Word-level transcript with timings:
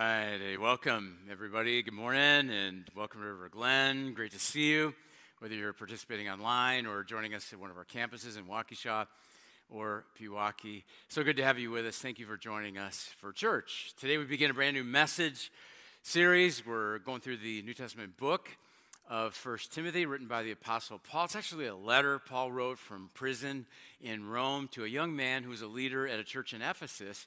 All 0.00 0.04
right, 0.04 0.38
hey, 0.40 0.56
welcome 0.56 1.18
everybody. 1.28 1.82
Good 1.82 1.92
morning 1.92 2.50
and 2.50 2.84
welcome 2.94 3.20
to 3.20 3.26
River 3.26 3.48
Glen. 3.48 4.14
Great 4.14 4.30
to 4.30 4.38
see 4.38 4.70
you, 4.70 4.94
whether 5.40 5.56
you're 5.56 5.72
participating 5.72 6.28
online 6.28 6.86
or 6.86 7.02
joining 7.02 7.34
us 7.34 7.52
at 7.52 7.58
one 7.58 7.68
of 7.68 7.76
our 7.76 7.84
campuses 7.84 8.38
in 8.38 8.44
Waukesha 8.44 9.08
or 9.68 10.04
Pewaukee. 10.16 10.84
So 11.08 11.24
good 11.24 11.36
to 11.38 11.42
have 11.42 11.58
you 11.58 11.72
with 11.72 11.84
us. 11.84 11.98
Thank 11.98 12.20
you 12.20 12.26
for 12.26 12.36
joining 12.36 12.78
us 12.78 13.10
for 13.20 13.32
church. 13.32 13.92
Today 13.98 14.18
we 14.18 14.24
begin 14.24 14.52
a 14.52 14.54
brand 14.54 14.76
new 14.76 14.84
message 14.84 15.50
series. 16.04 16.64
We're 16.64 17.00
going 17.00 17.20
through 17.20 17.38
the 17.38 17.62
New 17.62 17.74
Testament 17.74 18.16
book 18.16 18.50
of 19.10 19.34
First 19.34 19.72
Timothy, 19.72 20.06
written 20.06 20.28
by 20.28 20.44
the 20.44 20.52
Apostle 20.52 21.00
Paul. 21.00 21.24
It's 21.24 21.34
actually 21.34 21.66
a 21.66 21.74
letter 21.74 22.20
Paul 22.20 22.52
wrote 22.52 22.78
from 22.78 23.10
prison 23.14 23.66
in 24.00 24.28
Rome 24.28 24.68
to 24.74 24.84
a 24.84 24.88
young 24.88 25.16
man 25.16 25.42
who 25.42 25.50
was 25.50 25.62
a 25.62 25.66
leader 25.66 26.06
at 26.06 26.20
a 26.20 26.24
church 26.24 26.54
in 26.54 26.62
Ephesus 26.62 27.26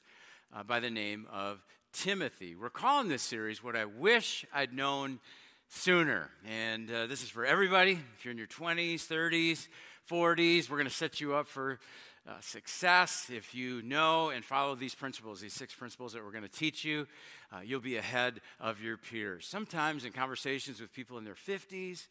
uh, 0.56 0.62
by 0.62 0.80
the 0.80 0.90
name 0.90 1.26
of 1.30 1.62
Timothy. 1.92 2.54
We're 2.54 2.70
calling 2.70 3.08
this 3.08 3.22
series 3.22 3.62
What 3.62 3.76
I 3.76 3.84
Wish 3.84 4.46
I'd 4.52 4.72
Known 4.72 5.20
Sooner. 5.68 6.30
And 6.48 6.90
uh, 6.90 7.06
this 7.06 7.22
is 7.22 7.28
for 7.28 7.44
everybody. 7.44 7.98
If 8.16 8.24
you're 8.24 8.32
in 8.32 8.38
your 8.38 8.46
20s, 8.46 9.06
30s, 9.06 9.68
40s, 10.10 10.70
we're 10.70 10.78
going 10.78 10.88
to 10.88 10.94
set 10.94 11.20
you 11.20 11.34
up 11.34 11.46
for 11.46 11.78
uh, 12.26 12.32
success. 12.40 13.30
If 13.30 13.54
you 13.54 13.82
know 13.82 14.30
and 14.30 14.42
follow 14.44 14.74
these 14.74 14.94
principles, 14.94 15.40
these 15.40 15.52
six 15.52 15.74
principles 15.74 16.14
that 16.14 16.24
we're 16.24 16.32
going 16.32 16.44
to 16.44 16.50
teach 16.50 16.82
you, 16.82 17.06
uh, 17.52 17.60
you'll 17.62 17.80
be 17.80 17.98
ahead 17.98 18.40
of 18.58 18.80
your 18.80 18.96
peers. 18.96 19.46
Sometimes 19.46 20.06
in 20.06 20.12
conversations 20.12 20.80
with 20.80 20.92
people 20.94 21.18
in 21.18 21.24
their 21.24 21.34
50s, 21.34 22.06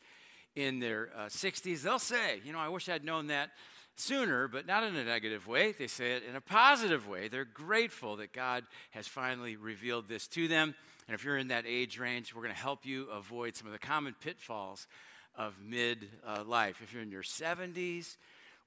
in 0.55 0.79
their 0.79 1.09
60s, 1.27 1.79
uh, 1.79 1.83
they'll 1.83 1.99
say, 1.99 2.39
You 2.45 2.53
know, 2.53 2.59
I 2.59 2.69
wish 2.69 2.87
I'd 2.87 3.03
known 3.03 3.27
that 3.27 3.49
sooner, 3.95 4.47
but 4.47 4.65
not 4.65 4.83
in 4.83 4.95
a 4.95 5.03
negative 5.03 5.47
way. 5.47 5.71
They 5.71 5.87
say 5.87 6.13
it 6.13 6.23
in 6.27 6.35
a 6.35 6.41
positive 6.41 7.07
way. 7.07 7.27
They're 7.27 7.45
grateful 7.45 8.17
that 8.17 8.33
God 8.33 8.63
has 8.91 9.07
finally 9.07 9.55
revealed 9.55 10.07
this 10.07 10.27
to 10.29 10.47
them. 10.47 10.75
And 11.07 11.15
if 11.15 11.23
you're 11.23 11.37
in 11.37 11.49
that 11.49 11.65
age 11.67 11.99
range, 11.99 12.33
we're 12.33 12.43
going 12.43 12.53
to 12.53 12.59
help 12.59 12.85
you 12.85 13.07
avoid 13.09 13.55
some 13.55 13.67
of 13.67 13.73
the 13.73 13.79
common 13.79 14.15
pitfalls 14.21 14.87
of 15.35 15.55
mid 15.63 16.09
uh, 16.25 16.43
life. 16.45 16.81
If 16.81 16.93
you're 16.93 17.03
in 17.03 17.11
your 17.11 17.23
70s 17.23 18.17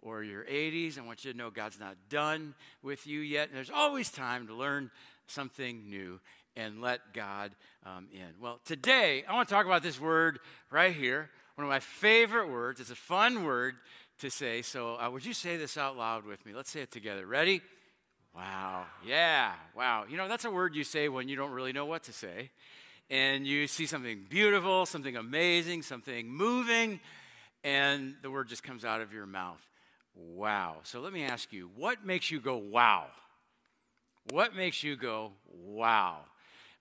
or 0.03 0.23
your 0.23 0.45
80s, 0.45 0.99
I 0.99 1.03
want 1.03 1.25
you 1.25 1.33
to 1.33 1.39
know 1.39 1.51
God's 1.51 1.81
not 1.81 1.97
done 2.09 2.55
with 2.83 3.07
you 3.07 3.21
yet. 3.21 3.49
And 3.49 3.57
there's 3.57 3.71
always 3.71 4.11
time 4.11 4.47
to 4.49 4.55
learn 4.55 4.91
something 5.27 5.89
new 5.89 6.21
and 6.57 6.81
let 6.81 7.13
God 7.13 7.53
um, 7.85 8.07
in. 8.13 8.41
Well, 8.41 8.61
today 8.65 9.25
I 9.29 9.35
want 9.35 9.49
to 9.49 9.55
talk 9.55 9.67
about 9.67 9.83
this 9.83 10.01
word 10.01 10.39
right 10.71 10.95
here. 10.95 11.31
One 11.57 11.65
of 11.65 11.71
my 11.71 11.81
favorite 11.81 12.49
words. 12.49 12.81
It's 12.81 12.91
a 12.91 12.97
fun 12.97 13.45
word 13.45 13.77
to 14.19 14.31
say. 14.31 14.63
So, 14.63 14.97
uh, 14.97 15.11
would 15.11 15.25
you 15.25 15.33
say 15.33 15.57
this 15.57 15.77
out 15.77 15.97
loud 15.97 16.25
with 16.25 16.45
me? 16.47 16.53
Let's 16.53 16.71
say 16.71 16.81
it 16.81 16.91
together. 16.91 17.27
Ready? 17.27 17.63
Wow. 18.35 18.87
Yeah. 19.07 19.53
Wow. 19.77 20.05
You 20.09 20.17
know, 20.17 20.29
that's 20.29 20.45
a 20.45 20.51
word 20.51 20.75
you 20.75 20.85
say 20.85 21.09
when 21.09 21.29
you 21.29 21.37
don't 21.37 21.53
really 21.53 21.73
know 21.73 21.87
what 21.87 22.05
to 22.05 22.13
say. 22.13 22.51
And 23.11 23.47
you 23.47 23.67
see 23.67 23.87
something 23.87 24.27
beautiful, 24.29 24.87
something 24.87 25.17
amazing, 25.17 25.83
something 25.83 26.29
moving, 26.29 27.01
and 27.63 28.15
the 28.23 28.31
word 28.31 28.49
just 28.49 28.63
comes 28.63 28.85
out 28.85 29.01
of 29.03 29.13
your 29.13 29.27
mouth. 29.27 29.61
Wow. 30.15 30.77
So 30.85 31.01
let 31.01 31.13
me 31.13 31.23
ask 31.25 31.53
you, 31.53 31.71
what 31.77 32.05
makes 32.05 32.31
you 32.31 32.41
go, 32.41 32.57
wow? 32.57 33.07
What 34.31 34.57
makes 34.57 34.83
you 34.83 34.97
go, 34.97 35.33
wow? 35.53 36.19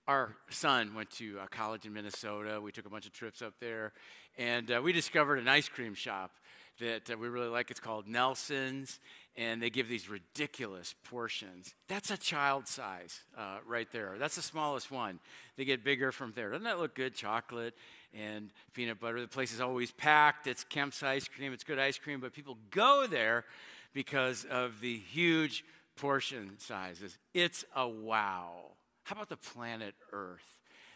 Our 0.08 0.34
son 0.50 0.94
went 0.94 1.10
to 1.12 1.38
a 1.42 1.48
college 1.48 1.84
in 1.84 1.92
Minnesota. 1.92 2.60
We 2.60 2.72
took 2.72 2.86
a 2.86 2.90
bunch 2.90 3.06
of 3.06 3.12
trips 3.12 3.42
up 3.42 3.54
there, 3.60 3.92
and 4.38 4.70
uh, 4.70 4.80
we 4.82 4.92
discovered 4.92 5.38
an 5.38 5.48
ice 5.48 5.68
cream 5.68 5.94
shop 5.94 6.30
that 6.80 7.10
uh, 7.10 7.16
we 7.16 7.28
really 7.28 7.48
like. 7.48 7.70
It's 7.70 7.80
called 7.80 8.08
Nelson's, 8.08 9.00
and 9.36 9.62
they 9.62 9.70
give 9.70 9.88
these 9.88 10.08
ridiculous 10.08 10.94
portions. 11.04 11.74
That's 11.88 12.10
a 12.10 12.16
child 12.16 12.68
size 12.68 13.20
uh, 13.36 13.58
right 13.66 13.90
there. 13.92 14.16
That's 14.18 14.36
the 14.36 14.42
smallest 14.42 14.90
one. 14.90 15.20
They 15.56 15.64
get 15.64 15.84
bigger 15.84 16.12
from 16.12 16.32
there. 16.34 16.50
Doesn't 16.50 16.64
that 16.64 16.78
look 16.78 16.94
good? 16.94 17.14
Chocolate 17.14 17.74
and 18.12 18.50
peanut 18.72 19.00
butter. 19.00 19.20
The 19.20 19.28
place 19.28 19.52
is 19.52 19.60
always 19.60 19.90
packed. 19.90 20.46
It's 20.46 20.64
Kemp's 20.64 21.02
ice 21.02 21.28
cream. 21.28 21.52
It's 21.52 21.64
good 21.64 21.78
ice 21.78 21.98
cream, 21.98 22.20
but 22.20 22.32
people 22.32 22.58
go 22.70 23.06
there 23.08 23.44
because 23.92 24.44
of 24.44 24.80
the 24.80 24.98
huge 24.98 25.64
portion 25.96 26.58
sizes. 26.58 27.18
It's 27.32 27.64
a 27.74 27.88
wow. 27.88 28.72
How 29.04 29.16
about 29.16 29.28
the 29.28 29.36
planet 29.36 29.94
Earth? 30.12 30.53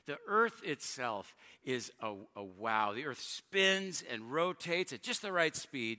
The 0.09 0.19
earth 0.27 0.63
itself 0.65 1.37
is 1.63 1.93
a, 2.01 2.15
a, 2.35 2.43
wow. 2.43 2.95
The 2.95 3.05
earth 3.05 3.21
spins 3.21 4.03
and 4.11 4.33
rotates 4.33 4.91
at 4.95 5.03
just 5.03 5.21
the 5.21 5.31
right 5.31 5.55
speed, 5.55 5.99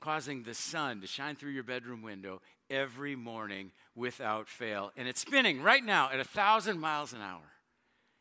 causing 0.00 0.42
the 0.42 0.52
sun 0.52 1.00
to 1.00 1.06
shine 1.06 1.34
through 1.34 1.52
your 1.52 1.62
bedroom 1.62 2.02
window 2.02 2.42
every 2.68 3.16
morning 3.16 3.72
without 3.96 4.50
fail. 4.50 4.92
And 4.98 5.08
it's 5.08 5.22
spinning 5.22 5.62
right 5.62 5.82
now 5.82 6.10
at 6.12 6.20
a 6.20 6.24
thousand 6.24 6.78
miles 6.78 7.14
an 7.14 7.22
hour. 7.22 7.40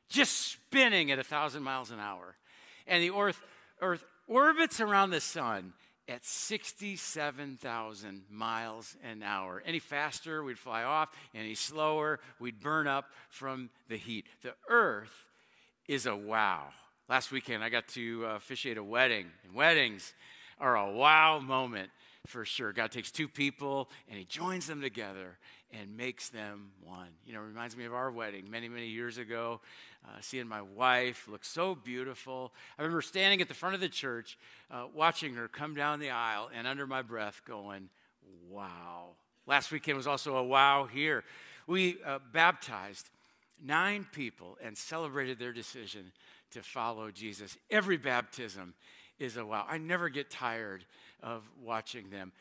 Just 0.07 0.49
spinning 0.49 1.11
at 1.11 1.19
a 1.19 1.25
thousand 1.25 1.61
miles 1.61 1.91
an 1.91 1.99
hour. 1.99 2.37
And 2.87 3.03
the 3.03 3.11
earth, 3.11 3.43
earth 3.81 4.05
orbits 4.29 4.79
around 4.79 5.09
the 5.09 5.19
sun 5.19 5.73
at 6.09 6.23
67,000 6.25 8.23
miles 8.29 8.95
an 9.03 9.21
hour. 9.23 9.61
Any 9.65 9.79
faster, 9.79 10.43
we'd 10.43 10.59
fly 10.59 10.83
off. 10.83 11.09
Any 11.35 11.55
slower, 11.55 12.19
we'd 12.39 12.59
burn 12.59 12.87
up 12.87 13.05
from 13.29 13.69
the 13.89 13.97
heat. 13.97 14.25
The 14.41 14.53
earth 14.69 15.25
is 15.87 16.05
a 16.05 16.15
wow. 16.15 16.67
Last 17.09 17.31
weekend, 17.31 17.63
I 17.63 17.69
got 17.69 17.87
to 17.89 18.25
uh, 18.25 18.35
officiate 18.35 18.77
a 18.77 18.83
wedding, 18.83 19.27
and 19.45 19.53
weddings 19.53 20.13
are 20.59 20.75
a 20.75 20.91
wow 20.91 21.39
moment 21.39 21.89
for 22.27 22.45
sure. 22.45 22.73
God 22.73 22.91
takes 22.91 23.11
two 23.11 23.27
people 23.27 23.89
and 24.09 24.17
He 24.17 24.25
joins 24.25 24.67
them 24.67 24.81
together 24.81 25.37
and 25.71 25.97
makes 25.97 26.29
them 26.29 26.71
one. 26.83 27.09
You 27.25 27.33
know, 27.33 27.39
reminds 27.41 27.75
me 27.75 27.85
of 27.85 27.93
our 27.93 28.11
wedding 28.11 28.49
many, 28.49 28.69
many 28.69 28.87
years 28.87 29.17
ago. 29.17 29.61
Uh, 30.05 30.17
seeing 30.21 30.47
my 30.47 30.61
wife 30.61 31.27
look 31.27 31.43
so 31.43 31.75
beautiful. 31.75 32.53
I 32.77 32.83
remember 32.83 33.01
standing 33.01 33.41
at 33.41 33.47
the 33.47 33.53
front 33.53 33.75
of 33.75 33.81
the 33.81 33.89
church, 33.89 34.37
uh, 34.71 34.85
watching 34.93 35.33
her 35.35 35.47
come 35.47 35.73
down 35.73 35.99
the 35.99 36.11
aisle, 36.11 36.49
and 36.55 36.65
under 36.65 36.87
my 36.87 37.01
breath 37.01 37.41
going, 37.45 37.89
wow. 38.49 39.09
Last 39.45 39.71
weekend 39.71 39.97
was 39.97 40.07
also 40.07 40.37
a 40.37 40.43
wow 40.43 40.85
here. 40.85 41.23
We 41.65 41.97
uh, 42.05 42.19
baptized 42.31 43.09
nine 43.63 44.07
people 44.11 44.57
and 44.63 44.77
celebrated 44.77 45.39
their 45.39 45.53
decision 45.53 46.11
to 46.51 46.61
follow 46.61 47.11
Jesus. 47.11 47.57
Every 47.69 47.97
baptism 47.97 48.73
is 49.19 49.35
a 49.35 49.45
wow. 49.45 49.65
I 49.67 49.77
never 49.77 50.09
get 50.09 50.29
tired 50.29 50.85
of 51.21 51.43
watching 51.61 52.09
them. 52.09 52.31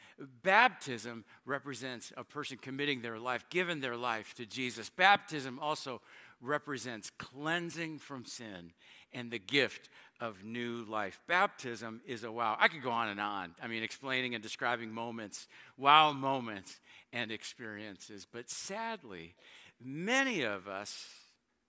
Baptism 0.42 1.24
represents 1.44 2.12
a 2.16 2.24
person 2.24 2.58
committing 2.60 3.00
their 3.00 3.18
life, 3.18 3.44
giving 3.50 3.80
their 3.80 3.96
life 3.96 4.34
to 4.34 4.46
Jesus. 4.46 4.90
Baptism 4.90 5.58
also 5.58 6.00
represents 6.40 7.10
cleansing 7.18 7.98
from 7.98 8.24
sin 8.24 8.72
and 9.12 9.30
the 9.30 9.38
gift 9.38 9.88
of 10.20 10.44
new 10.44 10.84
life. 10.88 11.20
Baptism 11.26 12.00
is 12.06 12.24
a 12.24 12.32
wow. 12.32 12.56
I 12.58 12.68
could 12.68 12.82
go 12.82 12.90
on 12.90 13.08
and 13.08 13.20
on. 13.20 13.54
I 13.62 13.66
mean, 13.66 13.82
explaining 13.82 14.34
and 14.34 14.42
describing 14.42 14.92
moments, 14.92 15.48
wow 15.76 16.12
moments 16.12 16.80
and 17.12 17.30
experiences. 17.30 18.26
But 18.30 18.50
sadly, 18.50 19.34
many 19.82 20.42
of 20.42 20.68
us, 20.68 21.06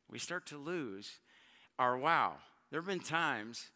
we 0.09 0.19
start 0.19 0.45
to 0.47 0.57
lose 0.57 1.19
our 1.77 1.97
wow. 1.97 2.33
There 2.69 2.79
have 2.79 2.87
been 2.87 2.99
times 2.99 3.69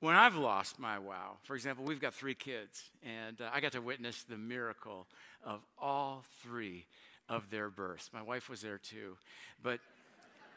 when 0.00 0.14
I've 0.14 0.36
lost 0.36 0.78
my 0.78 0.98
wow. 0.98 1.38
For 1.42 1.54
example, 1.56 1.84
we've 1.84 2.00
got 2.00 2.14
three 2.14 2.34
kids, 2.34 2.90
and 3.02 3.40
uh, 3.40 3.50
I 3.52 3.60
got 3.60 3.72
to 3.72 3.80
witness 3.80 4.22
the 4.22 4.36
miracle 4.36 5.06
of 5.44 5.60
all 5.80 6.24
three 6.42 6.86
of 7.28 7.50
their 7.50 7.68
births. 7.68 8.10
My 8.12 8.22
wife 8.22 8.48
was 8.48 8.62
there 8.62 8.78
too. 8.78 9.16
But 9.62 9.80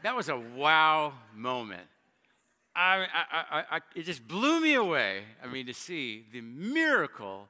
that 0.03 0.16
was 0.16 0.29
a 0.29 0.38
wow 0.38 1.13
moment. 1.35 1.88
I, 2.75 3.06
I, 3.31 3.63
I, 3.69 3.79
it 3.96 4.03
just 4.03 4.25
blew 4.25 4.62
me 4.62 4.75
away. 4.75 5.24
I 5.44 5.47
mean, 5.47 5.66
to 5.66 5.73
see 5.73 6.25
the 6.31 6.41
miracle 6.41 7.50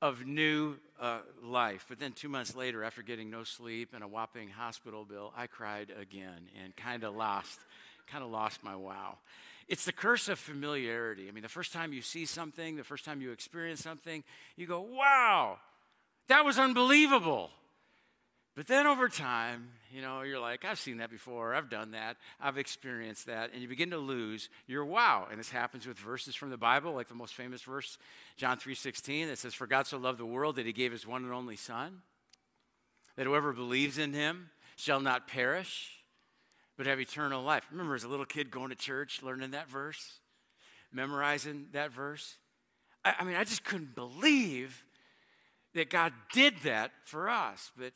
of 0.00 0.26
new 0.26 0.76
uh, 1.00 1.20
life. 1.42 1.84
But 1.88 1.98
then 1.98 2.12
two 2.12 2.28
months 2.28 2.56
later, 2.56 2.82
after 2.82 3.02
getting 3.02 3.30
no 3.30 3.44
sleep 3.44 3.90
and 3.94 4.02
a 4.02 4.08
whopping 4.08 4.48
hospital 4.48 5.04
bill, 5.04 5.32
I 5.36 5.46
cried 5.46 5.92
again 6.00 6.48
and 6.62 6.74
kind 6.74 7.04
of 7.04 7.14
lost, 7.14 7.58
kind 8.06 8.24
of 8.24 8.30
lost 8.30 8.64
my 8.64 8.76
wow. 8.76 9.18
It's 9.68 9.84
the 9.84 9.92
curse 9.92 10.28
of 10.28 10.38
familiarity. 10.38 11.28
I 11.28 11.32
mean, 11.32 11.42
the 11.42 11.48
first 11.48 11.72
time 11.72 11.92
you 11.92 12.02
see 12.02 12.24
something, 12.24 12.76
the 12.76 12.84
first 12.84 13.04
time 13.04 13.20
you 13.20 13.32
experience 13.32 13.80
something, 13.80 14.22
you 14.56 14.66
go, 14.66 14.80
wow, 14.80 15.58
that 16.28 16.44
was 16.44 16.58
unbelievable. 16.58 17.50
But 18.56 18.68
then 18.68 18.86
over 18.86 19.10
time, 19.10 19.68
you 19.92 20.00
know, 20.00 20.22
you're 20.22 20.40
like, 20.40 20.64
I've 20.64 20.78
seen 20.78 20.96
that 20.98 21.10
before, 21.10 21.54
I've 21.54 21.68
done 21.68 21.90
that, 21.90 22.16
I've 22.40 22.56
experienced 22.56 23.26
that, 23.26 23.52
and 23.52 23.60
you 23.60 23.68
begin 23.68 23.90
to 23.90 23.98
lose 23.98 24.48
your 24.66 24.84
wow. 24.84 25.26
And 25.30 25.38
this 25.38 25.50
happens 25.50 25.86
with 25.86 25.98
verses 25.98 26.34
from 26.34 26.48
the 26.48 26.56
Bible, 26.56 26.94
like 26.94 27.08
the 27.08 27.14
most 27.14 27.34
famous 27.34 27.60
verse, 27.62 27.98
John 28.38 28.56
3:16, 28.56 29.28
that 29.28 29.38
says, 29.38 29.52
For 29.52 29.66
God 29.66 29.86
so 29.86 29.98
loved 29.98 30.18
the 30.18 30.24
world 30.24 30.56
that 30.56 30.64
he 30.64 30.72
gave 30.72 30.90
his 30.90 31.06
one 31.06 31.22
and 31.24 31.34
only 31.34 31.56
Son, 31.56 32.00
that 33.16 33.26
whoever 33.26 33.52
believes 33.52 33.98
in 33.98 34.14
him 34.14 34.48
shall 34.74 35.00
not 35.00 35.28
perish, 35.28 35.95
but 36.76 36.86
have 36.86 37.00
eternal 37.00 37.42
life. 37.42 37.66
Remember 37.70 37.94
as 37.94 38.04
a 38.04 38.08
little 38.08 38.26
kid 38.26 38.50
going 38.50 38.70
to 38.70 38.76
church, 38.76 39.22
learning 39.22 39.52
that 39.52 39.70
verse, 39.70 40.20
memorizing 40.92 41.66
that 41.72 41.92
verse? 41.92 42.36
I, 43.04 43.14
I 43.20 43.24
mean, 43.24 43.36
I 43.36 43.44
just 43.44 43.64
couldn't 43.64 43.94
believe 43.94 44.84
that 45.74 45.90
God 45.90 46.12
did 46.32 46.54
that 46.64 46.90
for 47.04 47.28
us. 47.28 47.70
But 47.76 47.92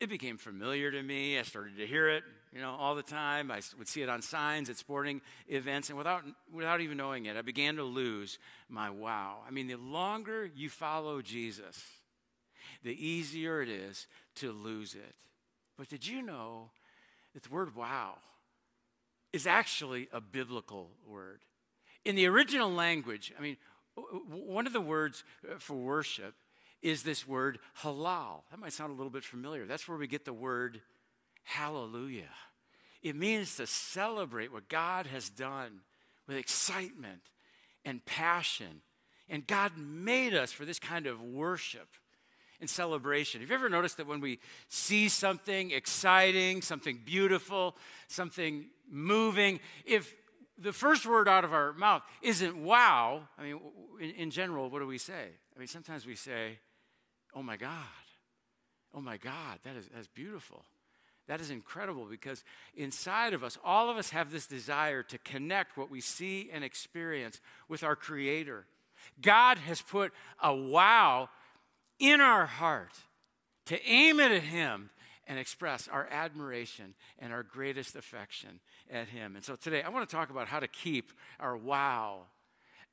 it 0.00 0.08
became 0.08 0.38
familiar 0.38 0.90
to 0.90 1.02
me. 1.02 1.38
I 1.38 1.42
started 1.42 1.76
to 1.76 1.86
hear 1.86 2.08
it 2.08 2.24
you 2.52 2.60
know, 2.60 2.76
all 2.78 2.94
the 2.94 3.02
time. 3.02 3.50
I 3.50 3.60
would 3.78 3.88
see 3.88 4.02
it 4.02 4.08
on 4.08 4.20
signs 4.20 4.68
at 4.68 4.76
sporting 4.76 5.22
events, 5.48 5.88
and 5.88 5.96
without, 5.96 6.22
without 6.52 6.80
even 6.80 6.98
knowing 6.98 7.26
it, 7.26 7.36
I 7.36 7.42
began 7.42 7.76
to 7.76 7.82
lose 7.82 8.38
my 8.68 8.90
wow. 8.90 9.38
I 9.46 9.50
mean, 9.50 9.68
the 9.68 9.76
longer 9.76 10.44
you 10.44 10.68
follow 10.68 11.22
Jesus, 11.22 11.82
the 12.84 12.92
easier 12.92 13.62
it 13.62 13.68
is 13.68 14.06
to 14.36 14.52
lose 14.52 14.94
it. 14.94 15.14
But 15.78 15.88
did 15.88 16.06
you 16.06 16.20
know 16.20 16.70
the 17.34 17.40
word 17.50 17.74
wow 17.74 18.14
is 19.32 19.46
actually 19.46 20.08
a 20.12 20.20
biblical 20.20 20.90
word? 21.06 21.40
In 22.04 22.16
the 22.16 22.26
original 22.26 22.70
language, 22.70 23.32
I 23.38 23.42
mean, 23.42 23.56
one 23.94 24.66
of 24.66 24.72
the 24.72 24.80
words 24.80 25.24
uh, 25.48 25.58
for 25.58 25.74
worship 25.74 26.34
is 26.82 27.02
this 27.02 27.26
word 27.26 27.58
halal. 27.82 28.42
That 28.50 28.58
might 28.58 28.72
sound 28.72 28.90
a 28.90 28.96
little 28.96 29.10
bit 29.10 29.24
familiar. 29.24 29.66
That's 29.66 29.86
where 29.86 29.98
we 29.98 30.06
get 30.06 30.24
the 30.24 30.32
word 30.32 30.80
hallelujah. 31.44 32.30
It 33.02 33.16
means 33.16 33.56
to 33.56 33.66
celebrate 33.66 34.52
what 34.52 34.68
God 34.68 35.06
has 35.06 35.28
done 35.28 35.80
with 36.26 36.36
excitement 36.36 37.22
and 37.84 38.04
passion. 38.04 38.82
And 39.28 39.46
God 39.46 39.72
made 39.76 40.34
us 40.34 40.52
for 40.52 40.64
this 40.64 40.78
kind 40.78 41.06
of 41.06 41.20
worship 41.22 41.88
and 42.62 42.70
celebration. 42.70 43.40
Have 43.40 43.50
you 43.50 43.56
ever 43.56 43.68
noticed 43.68 43.96
that 43.96 44.06
when 44.06 44.20
we 44.20 44.38
see 44.68 45.08
something 45.08 45.72
exciting, 45.72 46.62
something 46.62 47.00
beautiful, 47.04 47.76
something 48.06 48.66
moving, 48.88 49.58
if 49.84 50.14
the 50.56 50.72
first 50.72 51.04
word 51.04 51.28
out 51.28 51.44
of 51.44 51.52
our 51.52 51.72
mouth 51.72 52.02
isn't 52.22 52.56
wow, 52.56 53.22
I 53.36 53.42
mean, 53.42 53.60
in, 54.00 54.10
in 54.10 54.30
general, 54.30 54.70
what 54.70 54.78
do 54.78 54.86
we 54.86 54.96
say? 54.96 55.26
I 55.54 55.58
mean, 55.58 55.66
sometimes 55.66 56.06
we 56.06 56.14
say, 56.14 56.60
oh 57.34 57.42
my 57.42 57.56
God, 57.56 57.72
oh 58.94 59.00
my 59.00 59.16
God, 59.16 59.58
that 59.64 59.74
is, 59.74 59.88
that's 59.92 60.06
beautiful. 60.06 60.64
That 61.26 61.40
is 61.40 61.50
incredible 61.50 62.04
because 62.04 62.44
inside 62.76 63.34
of 63.34 63.42
us, 63.42 63.58
all 63.64 63.90
of 63.90 63.96
us 63.96 64.10
have 64.10 64.30
this 64.30 64.46
desire 64.46 65.02
to 65.02 65.18
connect 65.18 65.76
what 65.76 65.90
we 65.90 66.00
see 66.00 66.48
and 66.52 66.62
experience 66.62 67.40
with 67.68 67.82
our 67.82 67.96
Creator. 67.96 68.66
God 69.20 69.58
has 69.58 69.82
put 69.82 70.12
a 70.40 70.54
wow 70.54 71.28
in 72.02 72.20
our 72.20 72.46
heart 72.46 72.98
to 73.66 73.80
aim 73.86 74.18
it 74.18 74.32
at 74.32 74.42
Him 74.42 74.90
and 75.28 75.38
express 75.38 75.88
our 75.88 76.08
admiration 76.10 76.94
and 77.20 77.32
our 77.32 77.44
greatest 77.44 77.94
affection 77.94 78.58
at 78.90 79.08
Him. 79.08 79.36
And 79.36 79.44
so 79.44 79.54
today, 79.54 79.82
I 79.82 79.88
want 79.88 80.06
to 80.06 80.14
talk 80.14 80.28
about 80.28 80.48
how 80.48 80.58
to 80.58 80.66
keep 80.66 81.12
our 81.38 81.56
wow 81.56 82.24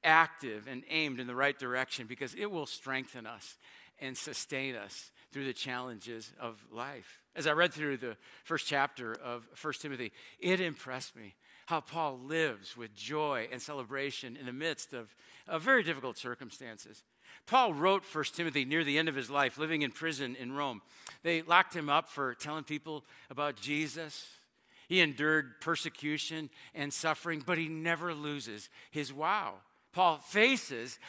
active 0.04 0.68
and 0.68 0.84
aimed 0.90 1.20
in 1.20 1.26
the 1.26 1.36
right 1.36 1.58
direction 1.58 2.06
because 2.08 2.36
it 2.36 2.52
will 2.52 2.68
strengthen 2.68 3.26
us 3.26 3.58
and 4.00 4.16
sustain 4.16 4.76
us 4.76 5.12
through 5.34 5.46
the 5.46 5.54
challenges 5.54 6.32
of 6.40 6.64
life. 6.72 7.20
As 7.36 7.48
I 7.48 7.52
read 7.52 7.74
through 7.74 7.98
the 7.98 8.16
first 8.44 8.68
chapter 8.68 9.14
of 9.14 9.48
1 9.60 9.74
Timothy, 9.82 10.12
it 10.40 10.62
impressed 10.62 11.16
me 11.16 11.34
how 11.66 11.82
Paul 11.82 12.20
lives 12.24 12.78
with 12.78 12.96
joy 12.96 13.48
and 13.52 13.62
celebration 13.62 14.36
in 14.36 14.46
the 14.46 14.54
midst 14.54 14.94
of, 14.94 15.16
of 15.48 15.62
very 15.62 15.84
difficult 15.84 16.18
circumstances. 16.18 17.04
Paul 17.50 17.74
wrote 17.74 18.04
1 18.04 18.24
Timothy 18.34 18.66
near 18.66 18.84
the 18.84 18.98
end 18.98 19.10
of 19.10 19.16
his 19.16 19.30
life, 19.30 19.58
living 19.58 19.82
in 19.82 19.92
prison 19.92 20.36
in 20.40 20.54
Rome. 20.54 20.82
They 21.24 21.42
locked 21.42 21.76
him 21.76 21.90
up 21.90 22.08
for 22.08 22.36
telling 22.36 22.64
people 22.64 23.04
about 23.30 23.56
Jesus. 23.56 24.28
He 24.88 25.02
endured 25.02 25.60
persecution 25.62 26.50
and 26.76 26.94
suffering, 26.94 27.44
but 27.46 27.58
he 27.58 27.68
never 27.68 28.14
loses 28.14 28.70
his 28.92 29.12
wow. 29.12 29.56
Paul 29.92 30.18
faces 30.20 31.00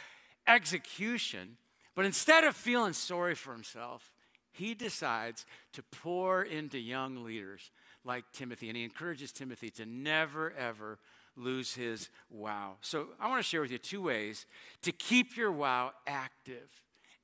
execution 0.47 1.57
but 1.95 2.05
instead 2.05 2.43
of 2.43 2.55
feeling 2.55 2.93
sorry 2.93 3.35
for 3.35 3.51
himself, 3.51 4.11
he 4.51 4.73
decides 4.73 5.45
to 5.73 5.83
pour 5.83 6.43
into 6.43 6.77
young 6.77 7.23
leaders 7.23 7.71
like 8.03 8.25
Timothy. 8.33 8.69
And 8.69 8.77
he 8.77 8.83
encourages 8.83 9.31
Timothy 9.31 9.69
to 9.71 9.85
never, 9.85 10.51
ever 10.53 10.99
lose 11.41 11.73
his 11.73 12.09
wow. 12.29 12.73
So 12.81 13.07
I 13.19 13.27
want 13.29 13.39
to 13.39 13.47
share 13.47 13.61
with 13.61 13.71
you 13.71 13.77
two 13.77 14.01
ways 14.01 14.45
to 14.83 14.91
keep 14.91 15.35
your 15.35 15.51
wow 15.51 15.91
active 16.05 16.69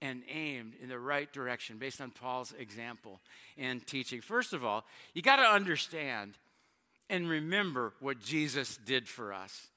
and 0.02 0.22
aimed 0.30 0.74
in 0.82 0.90
the 0.90 1.00
right 1.00 1.32
direction 1.32 1.78
based 1.78 2.02
on 2.02 2.12
Paul's 2.12 2.54
example 2.58 3.20
and 3.58 3.86
teaching. 3.86 4.22
First 4.22 4.54
of 4.54 4.64
all, 4.64 4.86
you 5.14 5.22
got 5.22 5.38
to 5.38 5.44
understand 5.44 6.38
and 7.10 7.30
remember 7.30 7.94
what 8.00 8.20
Jesus 8.20 8.78
did 8.86 9.08
for 9.08 9.34
us. 9.34 9.68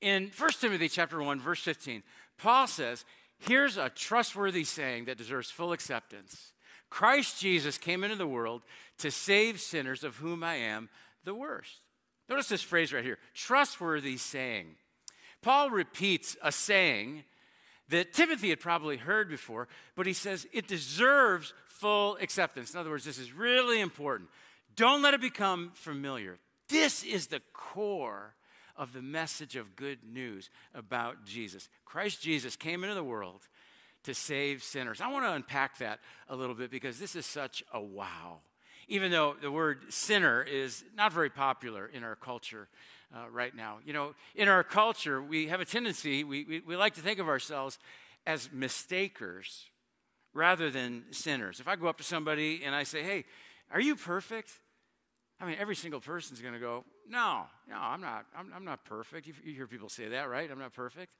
In 0.00 0.30
1 0.36 0.50
Timothy 0.60 0.88
chapter 0.88 1.22
1 1.22 1.40
verse 1.40 1.60
15, 1.60 2.02
Paul 2.38 2.66
says, 2.66 3.04
Here's 3.38 3.76
a 3.76 3.88
trustworthy 3.88 4.64
saying 4.64 5.04
that 5.04 5.18
deserves 5.18 5.50
full 5.50 5.72
acceptance 5.72 6.52
Christ 6.90 7.40
Jesus 7.40 7.78
came 7.78 8.02
into 8.02 8.16
the 8.16 8.26
world 8.26 8.62
to 8.98 9.10
save 9.10 9.60
sinners, 9.60 10.04
of 10.04 10.16
whom 10.16 10.42
I 10.42 10.54
am 10.54 10.88
the 11.24 11.34
worst. 11.34 11.80
Notice 12.28 12.48
this 12.48 12.62
phrase 12.62 12.92
right 12.92 13.04
here 13.04 13.18
trustworthy 13.34 14.16
saying. 14.16 14.74
Paul 15.42 15.70
repeats 15.70 16.36
a 16.42 16.52
saying 16.52 17.24
that 17.88 18.12
Timothy 18.12 18.50
had 18.50 18.60
probably 18.60 18.96
heard 18.96 19.28
before, 19.28 19.68
but 19.96 20.06
he 20.06 20.12
says 20.12 20.46
it 20.52 20.66
deserves 20.66 21.54
full 21.66 22.16
acceptance. 22.16 22.74
In 22.74 22.80
other 22.80 22.90
words, 22.90 23.04
this 23.04 23.18
is 23.18 23.32
really 23.32 23.80
important. 23.80 24.28
Don't 24.76 25.02
let 25.02 25.14
it 25.14 25.20
become 25.20 25.70
familiar. 25.74 26.38
This 26.68 27.02
is 27.02 27.28
the 27.28 27.40
core 27.52 28.34
of 28.76 28.92
the 28.92 29.02
message 29.02 29.56
of 29.56 29.74
good 29.74 29.98
news 30.04 30.50
about 30.74 31.24
Jesus. 31.24 31.68
Christ 31.84 32.20
Jesus 32.20 32.56
came 32.56 32.84
into 32.84 32.94
the 32.94 33.02
world 33.02 33.48
to 34.04 34.14
save 34.14 34.62
sinners. 34.62 35.00
I 35.00 35.08
want 35.10 35.24
to 35.24 35.32
unpack 35.32 35.78
that 35.78 36.00
a 36.28 36.36
little 36.36 36.54
bit 36.54 36.70
because 36.70 36.98
this 36.98 37.16
is 37.16 37.26
such 37.26 37.64
a 37.72 37.80
wow. 37.80 38.38
Even 38.88 39.10
though 39.10 39.36
the 39.40 39.50
word 39.50 39.92
sinner 39.92 40.42
is 40.42 40.82
not 40.96 41.12
very 41.12 41.30
popular 41.30 41.86
in 41.86 42.02
our 42.02 42.16
culture 42.16 42.68
uh, 43.14 43.28
right 43.30 43.54
now. 43.54 43.78
You 43.84 43.92
know, 43.92 44.14
in 44.34 44.48
our 44.48 44.64
culture, 44.64 45.22
we 45.22 45.48
have 45.48 45.60
a 45.60 45.64
tendency, 45.64 46.24
we, 46.24 46.44
we, 46.44 46.60
we 46.60 46.76
like 46.76 46.94
to 46.94 47.00
think 47.00 47.18
of 47.18 47.28
ourselves 47.28 47.78
as 48.26 48.50
mistakers 48.52 49.66
rather 50.34 50.70
than 50.70 51.04
sinners. 51.10 51.60
If 51.60 51.68
I 51.68 51.76
go 51.76 51.88
up 51.88 51.98
to 51.98 52.04
somebody 52.04 52.62
and 52.64 52.74
I 52.74 52.82
say, 52.82 53.02
hey, 53.02 53.24
are 53.72 53.80
you 53.80 53.96
perfect? 53.96 54.50
I 55.40 55.46
mean, 55.46 55.56
every 55.58 55.76
single 55.76 56.00
person's 56.00 56.40
going 56.40 56.54
to 56.54 56.60
go, 56.60 56.84
no, 57.08 57.44
no, 57.68 57.76
I'm 57.76 58.00
not. 58.00 58.26
I'm, 58.36 58.52
I'm 58.54 58.64
not 58.64 58.84
perfect. 58.84 59.26
You, 59.26 59.34
you 59.44 59.54
hear 59.54 59.66
people 59.66 59.88
say 59.88 60.08
that, 60.08 60.28
right? 60.28 60.50
I'm 60.50 60.58
not 60.58 60.74
perfect. 60.74 61.12